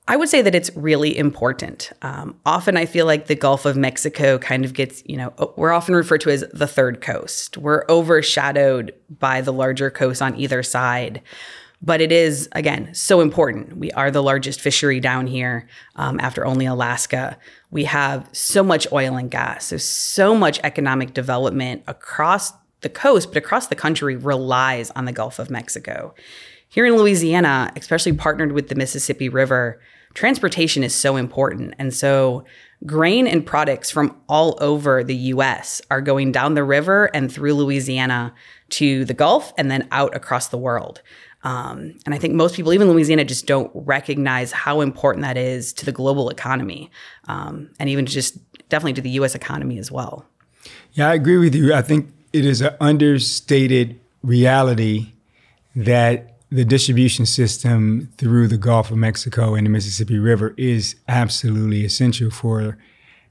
I 0.08 0.16
would 0.16 0.28
say 0.28 0.42
that 0.42 0.54
it's 0.54 0.70
really 0.74 1.16
important. 1.16 1.92
Um, 2.00 2.36
often 2.46 2.76
I 2.76 2.86
feel 2.86 3.04
like 3.06 3.26
the 3.26 3.34
Gulf 3.34 3.66
of 3.66 3.76
Mexico 3.76 4.38
kind 4.38 4.64
of 4.64 4.72
gets, 4.72 5.02
you 5.06 5.16
know, 5.16 5.32
we're 5.56 5.72
often 5.72 5.94
referred 5.94 6.22
to 6.22 6.30
as 6.30 6.44
the 6.52 6.66
third 6.66 7.00
coast. 7.02 7.58
We're 7.58 7.84
overshadowed 7.88 8.94
by 9.18 9.42
the 9.42 9.52
larger 9.52 9.90
coasts 9.90 10.22
on 10.22 10.36
either 10.36 10.62
side. 10.62 11.22
But 11.84 12.00
it 12.00 12.12
is, 12.12 12.48
again, 12.52 12.94
so 12.94 13.20
important. 13.20 13.76
We 13.76 13.90
are 13.92 14.10
the 14.10 14.22
largest 14.22 14.60
fishery 14.60 15.00
down 15.00 15.26
here 15.26 15.66
um, 15.96 16.20
after 16.20 16.46
only 16.46 16.64
Alaska. 16.64 17.36
We 17.72 17.84
have 17.84 18.28
so 18.32 18.62
much 18.62 18.86
oil 18.92 19.16
and 19.16 19.30
gas. 19.30 19.66
So, 19.66 19.78
so 19.78 20.34
much 20.34 20.60
economic 20.62 21.12
development 21.12 21.82
across 21.88 22.52
the 22.82 22.88
coast, 22.88 23.28
but 23.28 23.36
across 23.36 23.66
the 23.66 23.74
country 23.74 24.14
relies 24.14 24.90
on 24.92 25.06
the 25.06 25.12
Gulf 25.12 25.40
of 25.40 25.50
Mexico. 25.50 26.14
Here 26.68 26.86
in 26.86 26.96
Louisiana, 26.96 27.72
especially 27.76 28.12
partnered 28.12 28.52
with 28.52 28.68
the 28.68 28.74
Mississippi 28.76 29.28
River, 29.28 29.80
transportation 30.14 30.84
is 30.84 30.94
so 30.94 31.16
important. 31.16 31.74
And 31.78 31.92
so, 31.92 32.44
grain 32.86 33.26
and 33.26 33.44
products 33.44 33.90
from 33.90 34.16
all 34.28 34.56
over 34.60 35.04
the 35.04 35.14
US 35.14 35.80
are 35.90 36.00
going 36.00 36.32
down 36.32 36.54
the 36.54 36.64
river 36.64 37.10
and 37.14 37.32
through 37.32 37.54
Louisiana 37.54 38.34
to 38.70 39.04
the 39.04 39.14
Gulf 39.14 39.52
and 39.56 39.70
then 39.70 39.86
out 39.92 40.14
across 40.16 40.48
the 40.48 40.58
world. 40.58 41.02
Um, 41.44 41.98
and 42.06 42.14
I 42.14 42.18
think 42.18 42.34
most 42.34 42.54
people, 42.54 42.72
even 42.72 42.88
Louisiana, 42.88 43.24
just 43.24 43.46
don't 43.46 43.70
recognize 43.74 44.52
how 44.52 44.80
important 44.80 45.22
that 45.24 45.36
is 45.36 45.72
to 45.74 45.84
the 45.84 45.92
global 45.92 46.30
economy 46.30 46.90
um, 47.26 47.70
and 47.80 47.88
even 47.88 48.06
just 48.06 48.38
definitely 48.68 48.92
to 48.94 49.00
the 49.00 49.10
US 49.10 49.34
economy 49.34 49.78
as 49.78 49.90
well. 49.90 50.24
Yeah, 50.92 51.08
I 51.10 51.14
agree 51.14 51.38
with 51.38 51.54
you. 51.54 51.74
I 51.74 51.82
think 51.82 52.12
it 52.32 52.44
is 52.46 52.60
an 52.60 52.74
understated 52.80 53.98
reality 54.22 55.12
that 55.74 56.32
the 56.50 56.64
distribution 56.64 57.24
system 57.24 58.12
through 58.18 58.46
the 58.46 58.58
Gulf 58.58 58.90
of 58.90 58.98
Mexico 58.98 59.54
and 59.54 59.66
the 59.66 59.70
Mississippi 59.70 60.18
River 60.18 60.54
is 60.58 60.96
absolutely 61.08 61.84
essential 61.84 62.30
for 62.30 62.76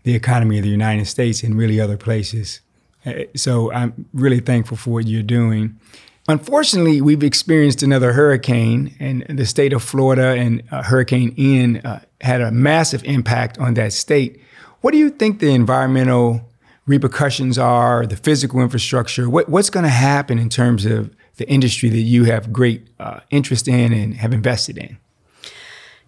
the 0.04 0.16
economy 0.16 0.58
of 0.58 0.64
the 0.64 0.70
United 0.70 1.06
States 1.06 1.44
and 1.44 1.56
really 1.56 1.80
other 1.80 1.98
places. 1.98 2.62
Uh, 3.06 3.14
so 3.36 3.72
I'm 3.72 4.08
really 4.14 4.40
thankful 4.40 4.76
for 4.76 4.90
what 4.90 5.08
you're 5.08 5.22
doing. 5.22 5.80
Unfortunately, 6.28 7.02
we've 7.02 7.24
experienced 7.24 7.82
another 7.82 8.14
hurricane, 8.14 8.96
and 9.00 9.26
the 9.28 9.46
state 9.46 9.74
of 9.74 9.82
Florida 9.82 10.36
and 10.38 10.62
uh, 10.72 10.84
Hurricane 10.84 11.34
Ian 11.38 11.78
uh, 11.78 12.02
had 12.22 12.42
a 12.42 12.52
massive 12.52 13.04
impact 13.06 13.58
on 13.58 13.74
that 13.74 13.92
state. 13.92 14.40
What 14.82 14.92
do 14.92 14.98
you 14.98 15.10
think 15.10 15.40
the 15.40 15.54
environmental 15.54 16.50
repercussions 16.86 17.58
are, 17.58 18.06
the 18.06 18.16
physical 18.16 18.62
infrastructure? 18.62 19.30
What, 19.30 19.50
what's 19.50 19.70
going 19.70 19.84
to 19.84 19.90
happen 19.90 20.38
in 20.38 20.50
terms 20.50 20.86
of 20.86 21.16
the 21.38 21.50
industry 21.50 21.90
that 21.90 22.02
you 22.02 22.26
have 22.26 22.54
great 22.54 22.88
uh, 23.00 23.22
interest 23.32 23.68
in 23.68 23.92
and 23.92 24.16
have 24.16 24.32
invested 24.32 24.78
in? 24.78 24.98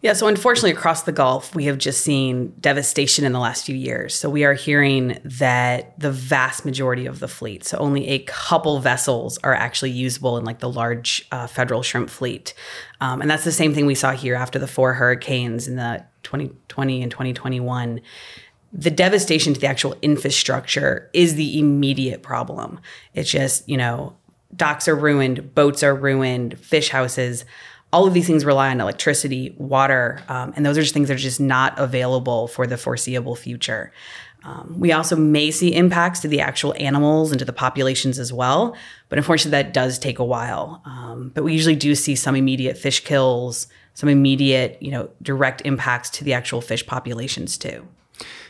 Yeah, 0.03 0.11
so 0.11 0.27
unfortunately, 0.27 0.71
across 0.71 1.03
the 1.03 1.13
Gulf, 1.13 1.55
we 1.55 1.63
have 1.63 1.77
just 1.77 2.01
seen 2.01 2.53
devastation 2.59 3.23
in 3.23 3.31
the 3.31 3.39
last 3.39 3.65
few 3.65 3.75
years. 3.75 4.13
So 4.13 4.29
we 4.29 4.43
are 4.43 4.53
hearing 4.53 5.17
that 5.23 5.97
the 5.97 6.11
vast 6.11 6.65
majority 6.65 7.05
of 7.05 7.21
the 7.21 7.29
fleet, 7.29 7.63
so 7.63 7.77
only 7.77 8.09
a 8.09 8.19
couple 8.19 8.79
vessels, 8.79 9.37
are 9.45 9.53
actually 9.53 9.91
usable 9.91 10.37
in 10.37 10.43
like 10.43 10.59
the 10.59 10.67
large 10.67 11.25
uh, 11.31 11.47
federal 11.47 11.83
shrimp 11.83 12.09
fleet. 12.09 12.53
Um, 12.99 13.21
and 13.21 13.31
that's 13.31 13.45
the 13.45 13.51
same 13.53 13.73
thing 13.73 13.85
we 13.85 13.95
saw 13.95 14.11
here 14.11 14.35
after 14.35 14.59
the 14.59 14.67
four 14.67 14.93
hurricanes 14.93 15.69
in 15.69 15.77
the 15.77 16.03
2020 16.23 17.01
and 17.01 17.09
2021 17.09 18.01
the 18.75 18.89
devastation 18.89 19.53
to 19.53 19.59
the 19.59 19.67
actual 19.67 19.95
infrastructure 20.01 21.07
is 21.13 21.35
the 21.35 21.59
immediate 21.59 22.23
problem. 22.23 22.79
It's 23.13 23.29
just, 23.29 23.69
you 23.69 23.77
know, 23.77 24.15
docks 24.55 24.87
are 24.87 24.95
ruined, 24.95 25.53
boats 25.53 25.83
are 25.83 25.93
ruined, 25.93 26.57
fish 26.57 26.89
houses 26.89 27.45
all 27.93 28.07
of 28.07 28.13
these 28.15 28.25
things 28.25 28.43
rely 28.43 28.71
on 28.71 28.81
electricity, 28.81 29.53
water, 29.57 30.19
um, 30.27 30.51
and 30.55 30.65
those 30.65 30.77
are 30.77 30.81
just 30.81 30.95
things 30.95 31.09
that 31.09 31.13
are 31.13 31.17
just 31.17 31.39
not 31.39 31.77
available 31.77 32.47
for 32.47 32.65
the 32.65 32.75
foreseeable 32.75 33.35
future. 33.35 33.93
Um, 34.43 34.75
we 34.79 34.91
also 34.91 35.15
may 35.15 35.51
see 35.51 35.73
impacts 35.73 36.19
to 36.21 36.27
the 36.27 36.41
actual 36.41 36.73
animals 36.77 37.31
and 37.31 37.37
to 37.39 37.45
the 37.45 37.53
populations 37.53 38.17
as 38.17 38.33
well, 38.33 38.75
but 39.09 39.19
unfortunately, 39.19 39.51
that 39.51 39.73
does 39.73 39.99
take 39.99 40.17
a 40.17 40.25
while. 40.25 40.81
Um, 40.85 41.31
but 41.33 41.43
we 41.43 41.53
usually 41.53 41.75
do 41.75 41.93
see 41.93 42.15
some 42.15 42.35
immediate 42.35 42.77
fish 42.77 43.03
kills, 43.03 43.67
some 43.93 44.09
immediate, 44.09 44.81
you 44.81 44.91
know, 44.91 45.09
direct 45.21 45.61
impacts 45.63 46.09
to 46.11 46.23
the 46.23 46.33
actual 46.33 46.61
fish 46.61 46.85
populations 46.85 47.57
too. 47.57 47.87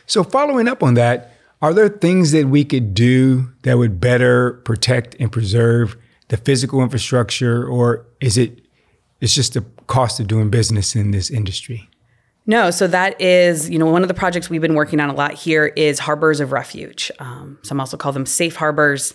So, 0.06 0.24
following 0.24 0.68
up 0.68 0.82
on 0.82 0.94
that, 0.94 1.36
are 1.60 1.74
there 1.74 1.88
things 1.88 2.32
that 2.32 2.46
we 2.46 2.64
could 2.64 2.94
do 2.94 3.52
that 3.62 3.78
would 3.78 4.00
better 4.00 4.54
protect 4.64 5.16
and 5.20 5.30
preserve 5.30 5.96
the 6.28 6.38
physical 6.38 6.82
infrastructure, 6.82 7.68
or 7.68 8.06
is 8.20 8.36
it 8.36 8.63
it's 9.20 9.34
just 9.34 9.54
the 9.54 9.64
cost 9.86 10.20
of 10.20 10.26
doing 10.26 10.50
business 10.50 10.94
in 10.94 11.10
this 11.10 11.30
industry. 11.30 11.88
No, 12.46 12.70
so 12.70 12.86
that 12.88 13.18
is, 13.20 13.70
you 13.70 13.78
know, 13.78 13.86
one 13.86 14.02
of 14.02 14.08
the 14.08 14.14
projects 14.14 14.50
we've 14.50 14.60
been 14.60 14.74
working 14.74 15.00
on 15.00 15.08
a 15.08 15.14
lot 15.14 15.32
here 15.32 15.66
is 15.66 15.98
harbors 15.98 16.40
of 16.40 16.52
refuge. 16.52 17.10
Um, 17.18 17.58
some 17.62 17.80
also 17.80 17.96
call 17.96 18.12
them 18.12 18.26
safe 18.26 18.56
harbors, 18.56 19.14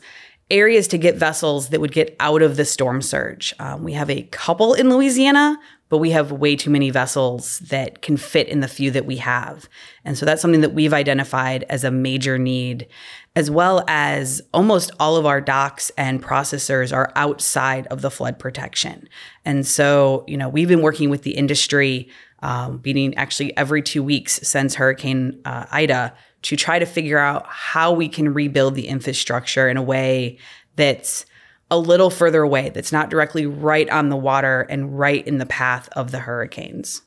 areas 0.52 0.88
to 0.90 0.98
get 0.98 1.16
vessels 1.16 1.70
that 1.70 1.80
would 1.80 1.92
get 1.92 2.16
out 2.20 2.42
of 2.42 2.56
the 2.56 2.66
storm 2.66 3.02
surge. 3.02 3.54
Um, 3.60 3.84
we 3.84 3.94
have 3.94 4.10
a 4.10 4.24
couple 4.24 4.74
in 4.74 4.90
Louisiana, 4.90 5.58
but 5.90 5.98
we 5.98 6.12
have 6.12 6.32
way 6.32 6.56
too 6.56 6.70
many 6.70 6.90
vessels 6.92 7.60
that 7.60 8.02
can 8.02 8.18
fit 8.18 8.48
in 8.48 8.60
the 8.60 8.68
few 8.68 8.92
that 8.92 9.06
we 9.06 9.18
have. 9.18 9.68
And 10.06 10.18
so 10.18 10.26
that's 10.26 10.42
something 10.42 10.62
that 10.62 10.74
we've 10.74 10.94
identified 10.94 11.64
as 11.70 11.84
a 11.84 11.92
major 11.92 12.38
need 12.38 12.88
as 13.36 13.50
well 13.50 13.84
as 13.88 14.42
almost 14.54 14.92
all 15.00 15.16
of 15.16 15.26
our 15.26 15.40
docks 15.40 15.92
and 15.98 16.22
processors 16.22 16.94
are 16.94 17.12
outside 17.16 17.88
of 17.88 18.02
the 18.02 18.12
flood 18.12 18.38
protection. 18.40 19.08
And 19.46 19.66
so, 19.66 20.24
you 20.28 20.36
know, 20.36 20.50
we've 20.50 20.68
been 20.68 20.82
working 20.82 21.10
with 21.10 21.22
the 21.24 21.32
industry, 21.32 22.10
um, 22.42 22.82
actually 23.16 23.56
every 23.56 23.82
two 23.82 24.04
weeks 24.04 24.40
since 24.44 24.76
Hurricane 24.76 25.40
uh, 25.46 25.66
Ida 25.72 26.14
to 26.44 26.56
try 26.56 26.80
to 26.80 26.86
figure 26.86 27.18
out 27.18 27.46
how 27.48 27.92
we 27.92 28.08
can 28.08 28.34
rebuild 28.34 28.76
the 28.76 28.88
infrastructure 28.88 29.68
in 29.68 29.78
a 29.78 29.82
way 29.82 30.38
that's 30.76 31.26
a 31.72 31.78
little 31.78 32.10
further 32.10 32.42
away, 32.42 32.70
that's 32.70 32.92
not 32.92 33.10
directly 33.10 33.46
right 33.46 33.90
on 33.90 34.10
the 34.10 34.16
water 34.16 34.62
and 34.70 34.98
right 34.98 35.26
in 35.28 35.38
the 35.38 35.46
path 35.46 35.90
of 35.94 36.12
the 36.12 36.20
hurricanes. 36.20 37.02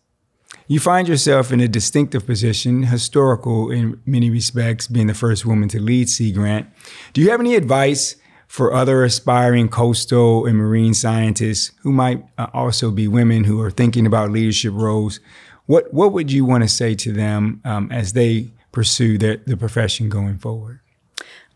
You 0.69 0.79
find 0.79 1.09
yourself 1.09 1.51
in 1.53 1.61
a 1.61 1.69
distinctive 1.69 2.27
position, 2.27 2.85
historical 2.85 3.71
in 3.71 4.01
many 4.07 4.31
respects, 4.31 4.87
being 4.87 5.09
the 5.09 5.15
first 5.15 5.45
woman 5.45 5.69
to 5.71 5.81
lead 5.81 6.09
Sea 6.09 6.31
Grant. 6.31 6.69
Do 7.13 7.21
you 7.21 7.31
have 7.31 7.41
any 7.41 7.57
advice 7.57 8.17
for 8.53 8.75
other 8.75 9.03
aspiring 9.03 9.67
coastal 9.67 10.45
and 10.45 10.59
marine 10.59 10.93
scientists 10.93 11.73
who 11.81 11.91
might 11.91 12.23
uh, 12.37 12.49
also 12.53 12.91
be 12.91 13.09
women 13.09 13.45
who 13.45 13.59
are 13.63 13.71
thinking 13.71 14.07
about 14.07 14.31
leadership 14.31 14.75
roles, 14.75 15.21
what 15.65 15.91
what 15.95 16.13
would 16.13 16.31
you 16.31 16.45
want 16.45 16.63
to 16.63 16.69
say 16.69 16.95
to 16.95 17.13
them 17.13 17.63
um, 17.65 17.91
as 17.91 18.13
they 18.13 18.51
pursue 18.73 19.19
their, 19.19 19.37
the 19.37 19.57
profession 19.57 20.09
going 20.09 20.39
forward? 20.39 20.81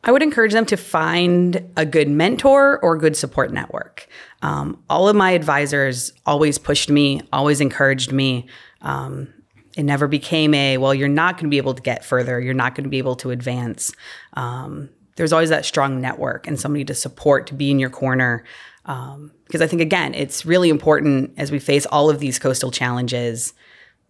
I 0.05 0.13
would 0.13 0.23
encourage 0.23 0.53
them 0.53 0.67
to 0.67 0.77
find 0.77 1.69
a 1.77 1.85
good 1.85 2.09
mentor 2.09 2.79
or 2.79 2.97
good 2.97 3.17
support 3.17 3.53
network. 3.53 4.07
Um, 4.43 4.81
all 4.89 5.09
of 5.09 5.17
my 5.17 5.33
advisors 5.33 6.13
always 6.25 6.59
pushed 6.59 6.89
me, 6.89 7.23
always 7.33 7.61
encouraged 7.61 8.13
me. 8.13 8.49
Um, 8.83 9.33
it 9.77 9.83
never 9.83 10.07
became 10.07 10.55
a, 10.55 10.79
well, 10.79 10.95
you're 10.95 11.09
not 11.09 11.35
going 11.35 11.47
to 11.47 11.51
be 11.51 11.57
able 11.57 11.75
to 11.75 11.83
get 11.83 12.05
further, 12.05 12.41
you're 12.41 12.55
not 12.55 12.77
going 12.77 12.85
to 12.85 12.91
be 12.91 12.99
able 12.99 13.17
to 13.17 13.31
advance. 13.31 13.93
Um, 14.35 14.91
there's 15.17 15.33
always 15.33 15.51
that 15.51 15.65
strong 15.65 16.01
network 16.01 16.47
and 16.47 16.61
somebody 16.61 16.85
to 16.85 16.95
support, 16.95 17.49
to 17.49 17.55
be 17.55 17.71
in 17.71 17.79
your 17.79 17.91
corner. 17.91 18.45
Um, 18.85 19.33
because 19.47 19.61
I 19.61 19.67
think, 19.67 19.83
again, 19.83 20.15
it's 20.15 20.47
really 20.47 20.69
important 20.69 21.33
as 21.37 21.51
we 21.51 21.59
face 21.59 21.85
all 21.87 22.11
of 22.11 22.21
these 22.21 22.39
coastal 22.39 22.71
challenges 22.71 23.55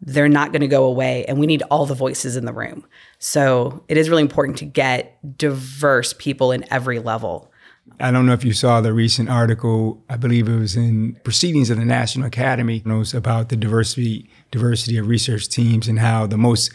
they're 0.02 0.28
not 0.28 0.52
going 0.52 0.60
to 0.60 0.68
go 0.68 0.84
away 0.84 1.24
and 1.26 1.38
we 1.38 1.46
need 1.46 1.62
all 1.70 1.86
the 1.86 1.94
voices 1.94 2.36
in 2.36 2.44
the 2.44 2.52
room. 2.52 2.86
So 3.18 3.82
it 3.88 3.96
is 3.96 4.10
really 4.10 4.22
important 4.22 4.58
to 4.58 4.64
get 4.64 5.18
diverse 5.38 6.12
people 6.12 6.52
in 6.52 6.70
every 6.72 6.98
level. 6.98 7.50
I 7.98 8.10
don't 8.10 8.26
know 8.26 8.32
if 8.32 8.44
you 8.44 8.52
saw 8.52 8.80
the 8.80 8.92
recent 8.92 9.30
article, 9.30 10.02
I 10.10 10.16
believe 10.16 10.48
it 10.48 10.58
was 10.58 10.76
in 10.76 11.18
Proceedings 11.24 11.70
of 11.70 11.78
the 11.78 11.84
National 11.84 12.26
Academy, 12.26 12.82
it 12.84 12.86
was 12.86 13.14
about 13.14 13.48
the 13.48 13.56
diversity 13.56 14.28
diversity 14.50 14.98
of 14.98 15.06
research 15.06 15.48
teams 15.48 15.88
and 15.88 15.98
how 15.98 16.26
the 16.26 16.36
most 16.36 16.72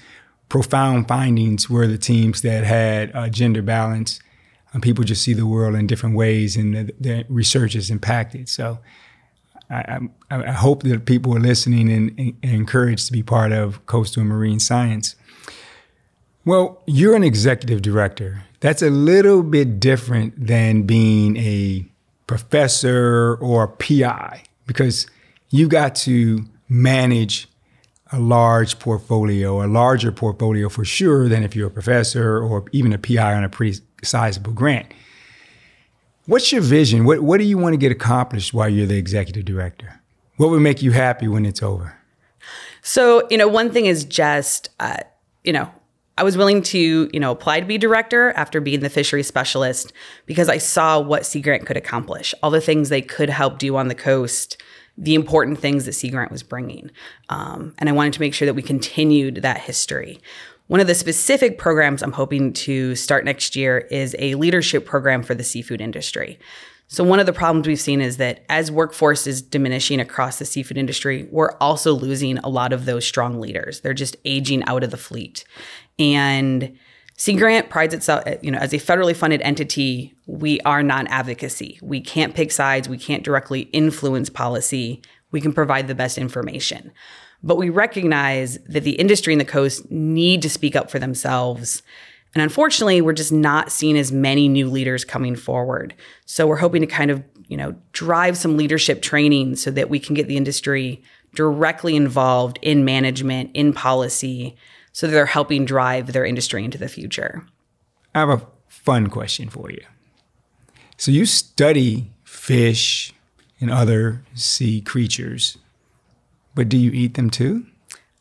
profound 0.49 1.07
findings 1.07 1.69
were 1.69 1.87
the 1.87 1.97
teams 1.97 2.41
that 2.41 2.63
had 2.63 3.15
uh, 3.15 3.29
gender 3.29 3.61
balance. 3.61 4.19
People 4.81 5.03
just 5.03 5.23
see 5.23 5.33
the 5.33 5.45
world 5.45 5.75
in 5.75 5.85
different 5.85 6.15
ways 6.15 6.55
and 6.55 6.73
the, 6.73 6.93
the 6.99 7.25
research 7.27 7.75
is 7.75 7.89
impacted. 7.89 8.47
So 8.47 8.79
I, 9.71 9.99
I, 10.29 10.43
I, 10.43 10.51
hope 10.51 10.83
that 10.83 11.05
people 11.05 11.35
are 11.35 11.39
listening 11.39 11.89
and, 11.89 12.19
and, 12.19 12.35
encouraged 12.41 13.07
to 13.07 13.13
be 13.13 13.23
part 13.23 13.53
of 13.53 13.85
coastal 13.85 14.21
and 14.21 14.29
marine 14.29 14.59
science. 14.59 15.15
Well, 16.43 16.81
you're 16.85 17.15
an 17.15 17.23
executive 17.23 17.81
director. 17.81 18.43
That's 18.59 18.81
a 18.81 18.89
little 18.89 19.43
bit 19.43 19.79
different 19.79 20.47
than 20.47 20.83
being 20.83 21.37
a 21.37 21.87
professor 22.27 23.35
or 23.35 23.63
a 23.63 23.67
PI 23.67 24.43
because 24.67 25.07
you 25.49 25.67
got 25.67 25.95
to 25.95 26.45
manage 26.67 27.47
a 28.11 28.19
large 28.19 28.77
portfolio, 28.79 29.63
a 29.63 29.67
larger 29.67 30.11
portfolio 30.11 30.67
for 30.69 30.83
sure 30.83 31.29
than 31.29 31.43
if 31.43 31.55
you're 31.55 31.67
a 31.67 31.71
professor 31.71 32.39
or 32.39 32.65
even 32.71 32.91
a 32.93 32.97
PI 32.97 33.35
on 33.35 33.43
a 33.43 33.49
pretty 33.49 33.81
sizable 34.03 34.51
grant. 34.51 34.87
What's 36.27 36.51
your 36.51 36.61
vision? 36.61 37.05
What, 37.05 37.21
what 37.21 37.39
do 37.39 37.43
you 37.43 37.57
want 37.57 37.73
to 37.73 37.77
get 37.77 37.91
accomplished 37.91 38.53
while 38.53 38.69
you're 38.69 38.85
the 38.85 38.97
executive 38.97 39.45
director? 39.45 40.01
What 40.37 40.49
would 40.51 40.61
make 40.61 40.81
you 40.81 40.91
happy 40.91 41.27
when 41.27 41.45
it's 41.45 41.63
over? 41.63 41.97
So, 42.83 43.27
you 43.29 43.37
know, 43.37 43.47
one 43.47 43.71
thing 43.71 43.85
is 43.85 44.03
just, 44.03 44.69
uh, 44.79 44.97
you 45.43 45.53
know, 45.53 45.71
I 46.17 46.23
was 46.23 46.37
willing 46.37 46.61
to, 46.63 47.09
you 47.11 47.19
know, 47.19 47.31
apply 47.31 47.59
to 47.59 47.65
be 47.65 47.77
director 47.77 48.31
after 48.31 48.61
being 48.61 48.81
the 48.81 48.89
fishery 48.89 49.23
specialist 49.23 49.93
because 50.25 50.49
I 50.49 50.57
saw 50.57 50.99
what 50.99 51.25
Sea 51.25 51.41
Grant 51.41 51.65
could 51.65 51.77
accomplish, 51.77 52.35
all 52.43 52.51
the 52.51 52.61
things 52.61 52.89
they 52.89 53.01
could 53.01 53.29
help 53.29 53.57
do 53.57 53.75
on 53.75 53.87
the 53.87 53.95
coast, 53.95 54.61
the 54.97 55.15
important 55.15 55.57
things 55.57 55.85
that 55.85 55.93
Sea 55.93 56.09
Grant 56.09 56.31
was 56.31 56.43
bringing. 56.43 56.91
Um, 57.29 57.73
and 57.79 57.89
I 57.89 57.93
wanted 57.93 58.13
to 58.13 58.19
make 58.19 58.33
sure 58.33 58.45
that 58.45 58.53
we 58.53 58.61
continued 58.61 59.37
that 59.37 59.59
history. 59.59 60.19
One 60.71 60.79
of 60.79 60.87
the 60.87 60.95
specific 60.95 61.57
programs 61.57 62.01
I'm 62.01 62.13
hoping 62.13 62.53
to 62.53 62.95
start 62.95 63.25
next 63.25 63.57
year 63.57 63.79
is 63.91 64.15
a 64.17 64.35
leadership 64.35 64.85
program 64.85 65.21
for 65.21 65.35
the 65.35 65.43
seafood 65.43 65.81
industry. 65.81 66.39
So, 66.87 67.03
one 67.03 67.19
of 67.19 67.25
the 67.25 67.33
problems 67.33 67.67
we've 67.67 67.77
seen 67.77 67.99
is 67.99 68.15
that 68.17 68.45
as 68.47 68.71
workforce 68.71 69.27
is 69.27 69.41
diminishing 69.41 69.99
across 69.99 70.39
the 70.39 70.45
seafood 70.45 70.77
industry, 70.77 71.27
we're 71.29 71.57
also 71.57 71.91
losing 71.91 72.37
a 72.37 72.47
lot 72.47 72.71
of 72.71 72.85
those 72.85 73.05
strong 73.05 73.41
leaders. 73.41 73.81
They're 73.81 73.93
just 73.93 74.15
aging 74.23 74.63
out 74.63 74.85
of 74.85 74.91
the 74.91 74.97
fleet. 74.97 75.43
And 75.99 76.77
Sea 77.17 77.36
Grant 77.36 77.69
prides 77.69 77.93
itself, 77.93 78.23
you 78.41 78.49
know, 78.49 78.60
as 78.60 78.71
a 78.71 78.77
federally 78.77 79.13
funded 79.13 79.41
entity, 79.41 80.15
we 80.25 80.62
are 80.62 80.84
non-advocacy. 80.84 81.79
We 81.81 81.99
can't 81.99 82.34
pick 82.34 82.49
sides. 82.49 82.88
We 82.88 82.97
can't 82.97 83.25
directly 83.25 83.63
influence 83.73 84.29
policy. 84.29 85.03
We 85.31 85.41
can 85.41 85.51
provide 85.51 85.89
the 85.89 85.95
best 85.95 86.17
information. 86.17 86.93
But 87.43 87.58
we 87.58 87.69
recognize 87.69 88.58
that 88.65 88.84
the 88.84 88.91
industry 88.91 89.34
and 89.34 89.41
the 89.41 89.45
coast 89.45 89.89
need 89.89 90.41
to 90.43 90.49
speak 90.49 90.75
up 90.75 90.91
for 90.91 90.99
themselves. 90.99 91.82
And 92.34 92.41
unfortunately, 92.41 93.01
we're 93.01 93.13
just 93.13 93.32
not 93.32 93.71
seeing 93.71 93.97
as 93.97 94.12
many 94.12 94.47
new 94.47 94.69
leaders 94.69 95.04
coming 95.04 95.36
forward. 95.36 95.93
So 96.25 96.47
we're 96.47 96.58
hoping 96.58 96.82
to 96.82 96.88
kind 96.88 97.12
of, 97.12 97.23
you 97.47 97.58
know, 97.58 97.75
drive 97.93 98.38
some 98.38 98.58
leadership 98.58 99.01
training 99.01 99.56
so 99.56 99.71
that 99.71 99.89
we 99.89 99.99
can 99.99 100.13
get 100.13 100.27
the 100.27 100.38
industry 100.38 101.04
directly 101.34 101.95
involved 101.95 102.60
in 102.62 102.86
management, 102.86 103.51
in 103.54 103.73
policy, 103.73 104.56
so 104.93 105.08
that 105.08 105.13
they're 105.13 105.25
helping 105.25 105.65
drive 105.65 106.13
their 106.13 106.25
industry 106.25 106.63
into 106.63 106.77
the 106.77 106.89
future. 106.89 107.45
I 108.13 108.19
have 108.19 108.30
a 108.30 108.45
fun 108.67 109.08
question 109.08 109.49
for 109.49 109.71
you. 109.71 109.84
So 110.97 111.12
you 111.12 111.25
study 111.25 112.12
fish 112.23 113.13
and 113.60 113.71
other 113.71 114.23
sea 114.36 114.82
creatures 114.82 115.58
but 116.55 116.69
do 116.69 116.77
you 116.77 116.91
eat 116.91 117.15
them 117.15 117.29
too? 117.29 117.65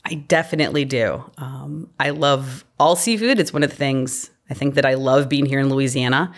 I 0.04 0.14
definitely 0.14 0.84
do. 0.84 1.24
Um, 1.38 1.90
I 2.00 2.10
love 2.10 2.64
all 2.78 2.96
seafood. 2.96 3.38
It's 3.38 3.52
one 3.52 3.62
of 3.62 3.70
the 3.70 3.76
things 3.76 4.30
I 4.48 4.54
think 4.54 4.74
that 4.74 4.86
I 4.86 4.94
love 4.94 5.28
being 5.28 5.46
here 5.46 5.60
in 5.60 5.68
Louisiana. 5.68 6.32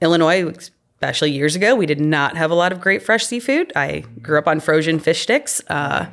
Illinois, 0.00 0.46
especially 0.46 1.30
years 1.30 1.54
ago, 1.56 1.74
we 1.74 1.86
did 1.86 2.00
not 2.00 2.36
have 2.36 2.50
a 2.50 2.54
lot 2.54 2.72
of 2.72 2.80
great 2.80 3.02
fresh 3.02 3.26
seafood. 3.26 3.72
I 3.76 4.04
grew 4.20 4.38
up 4.38 4.48
on 4.48 4.60
frozen 4.60 4.98
fish 4.98 5.22
sticks. 5.22 5.62
Uh, 5.68 6.10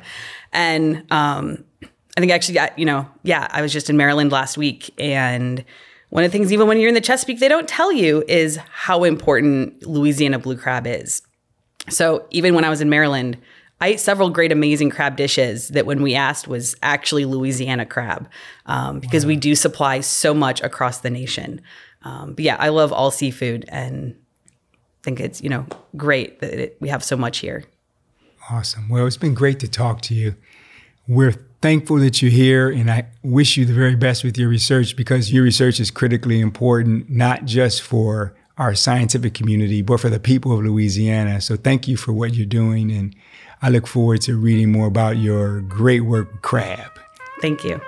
and 0.52 1.04
um, 1.10 1.64
I 2.16 2.20
think 2.20 2.32
actually, 2.32 2.58
you 2.76 2.84
know, 2.84 3.08
yeah, 3.22 3.48
I 3.50 3.60
was 3.60 3.72
just 3.72 3.90
in 3.90 3.96
Maryland 3.96 4.32
last 4.32 4.56
week. 4.56 4.90
And 4.98 5.64
one 6.10 6.24
of 6.24 6.30
the 6.30 6.38
things, 6.38 6.52
even 6.52 6.68
when 6.68 6.78
you're 6.78 6.88
in 6.88 6.94
the 6.94 7.00
Chesapeake, 7.00 7.40
they 7.40 7.48
don't 7.48 7.68
tell 7.68 7.92
you 7.92 8.24
is 8.28 8.56
how 8.70 9.04
important 9.04 9.86
Louisiana 9.86 10.38
blue 10.38 10.56
crab 10.56 10.86
is. 10.86 11.22
So 11.90 12.26
even 12.30 12.54
when 12.54 12.64
I 12.64 12.70
was 12.70 12.80
in 12.80 12.88
Maryland, 12.88 13.36
I 13.80 13.88
ate 13.88 14.00
several 14.00 14.30
great, 14.30 14.50
amazing 14.50 14.90
crab 14.90 15.16
dishes 15.16 15.68
that 15.68 15.86
when 15.86 16.02
we 16.02 16.14
asked 16.14 16.48
was 16.48 16.74
actually 16.82 17.24
Louisiana 17.24 17.86
crab 17.86 18.28
um, 18.66 18.98
because 18.98 19.24
wow. 19.24 19.28
we 19.28 19.36
do 19.36 19.54
supply 19.54 20.00
so 20.00 20.34
much 20.34 20.60
across 20.62 20.98
the 20.98 21.10
nation. 21.10 21.60
Um, 22.02 22.34
but 22.34 22.44
yeah, 22.44 22.56
I 22.58 22.70
love 22.70 22.92
all 22.92 23.10
seafood 23.10 23.64
and 23.68 24.16
think 25.02 25.20
it's, 25.20 25.40
you 25.40 25.48
know, 25.48 25.66
great 25.96 26.40
that 26.40 26.52
it, 26.54 26.76
we 26.80 26.88
have 26.88 27.04
so 27.04 27.16
much 27.16 27.38
here. 27.38 27.64
Awesome. 28.50 28.88
Well, 28.88 29.06
it's 29.06 29.16
been 29.16 29.34
great 29.34 29.60
to 29.60 29.68
talk 29.68 30.00
to 30.02 30.14
you. 30.14 30.34
We're 31.06 31.34
thankful 31.62 31.96
that 31.98 32.20
you're 32.20 32.30
here 32.30 32.68
and 32.68 32.90
I 32.90 33.06
wish 33.22 33.56
you 33.56 33.64
the 33.64 33.74
very 33.74 33.94
best 33.94 34.24
with 34.24 34.36
your 34.36 34.48
research 34.48 34.96
because 34.96 35.32
your 35.32 35.44
research 35.44 35.78
is 35.78 35.90
critically 35.90 36.40
important, 36.40 37.10
not 37.10 37.44
just 37.44 37.82
for 37.82 38.34
our 38.56 38.74
scientific 38.74 39.34
community, 39.34 39.82
but 39.82 40.00
for 40.00 40.10
the 40.10 40.18
people 40.18 40.52
of 40.52 40.64
Louisiana. 40.64 41.40
So 41.40 41.56
thank 41.56 41.86
you 41.86 41.96
for 41.96 42.12
what 42.12 42.34
you're 42.34 42.46
doing 42.46 42.90
and 42.90 43.14
I 43.60 43.70
look 43.70 43.86
forward 43.86 44.20
to 44.22 44.36
reading 44.36 44.70
more 44.70 44.86
about 44.86 45.16
your 45.16 45.60
great 45.62 46.02
work, 46.02 46.42
Crab. 46.42 46.98
Thank 47.40 47.64
you. 47.64 47.80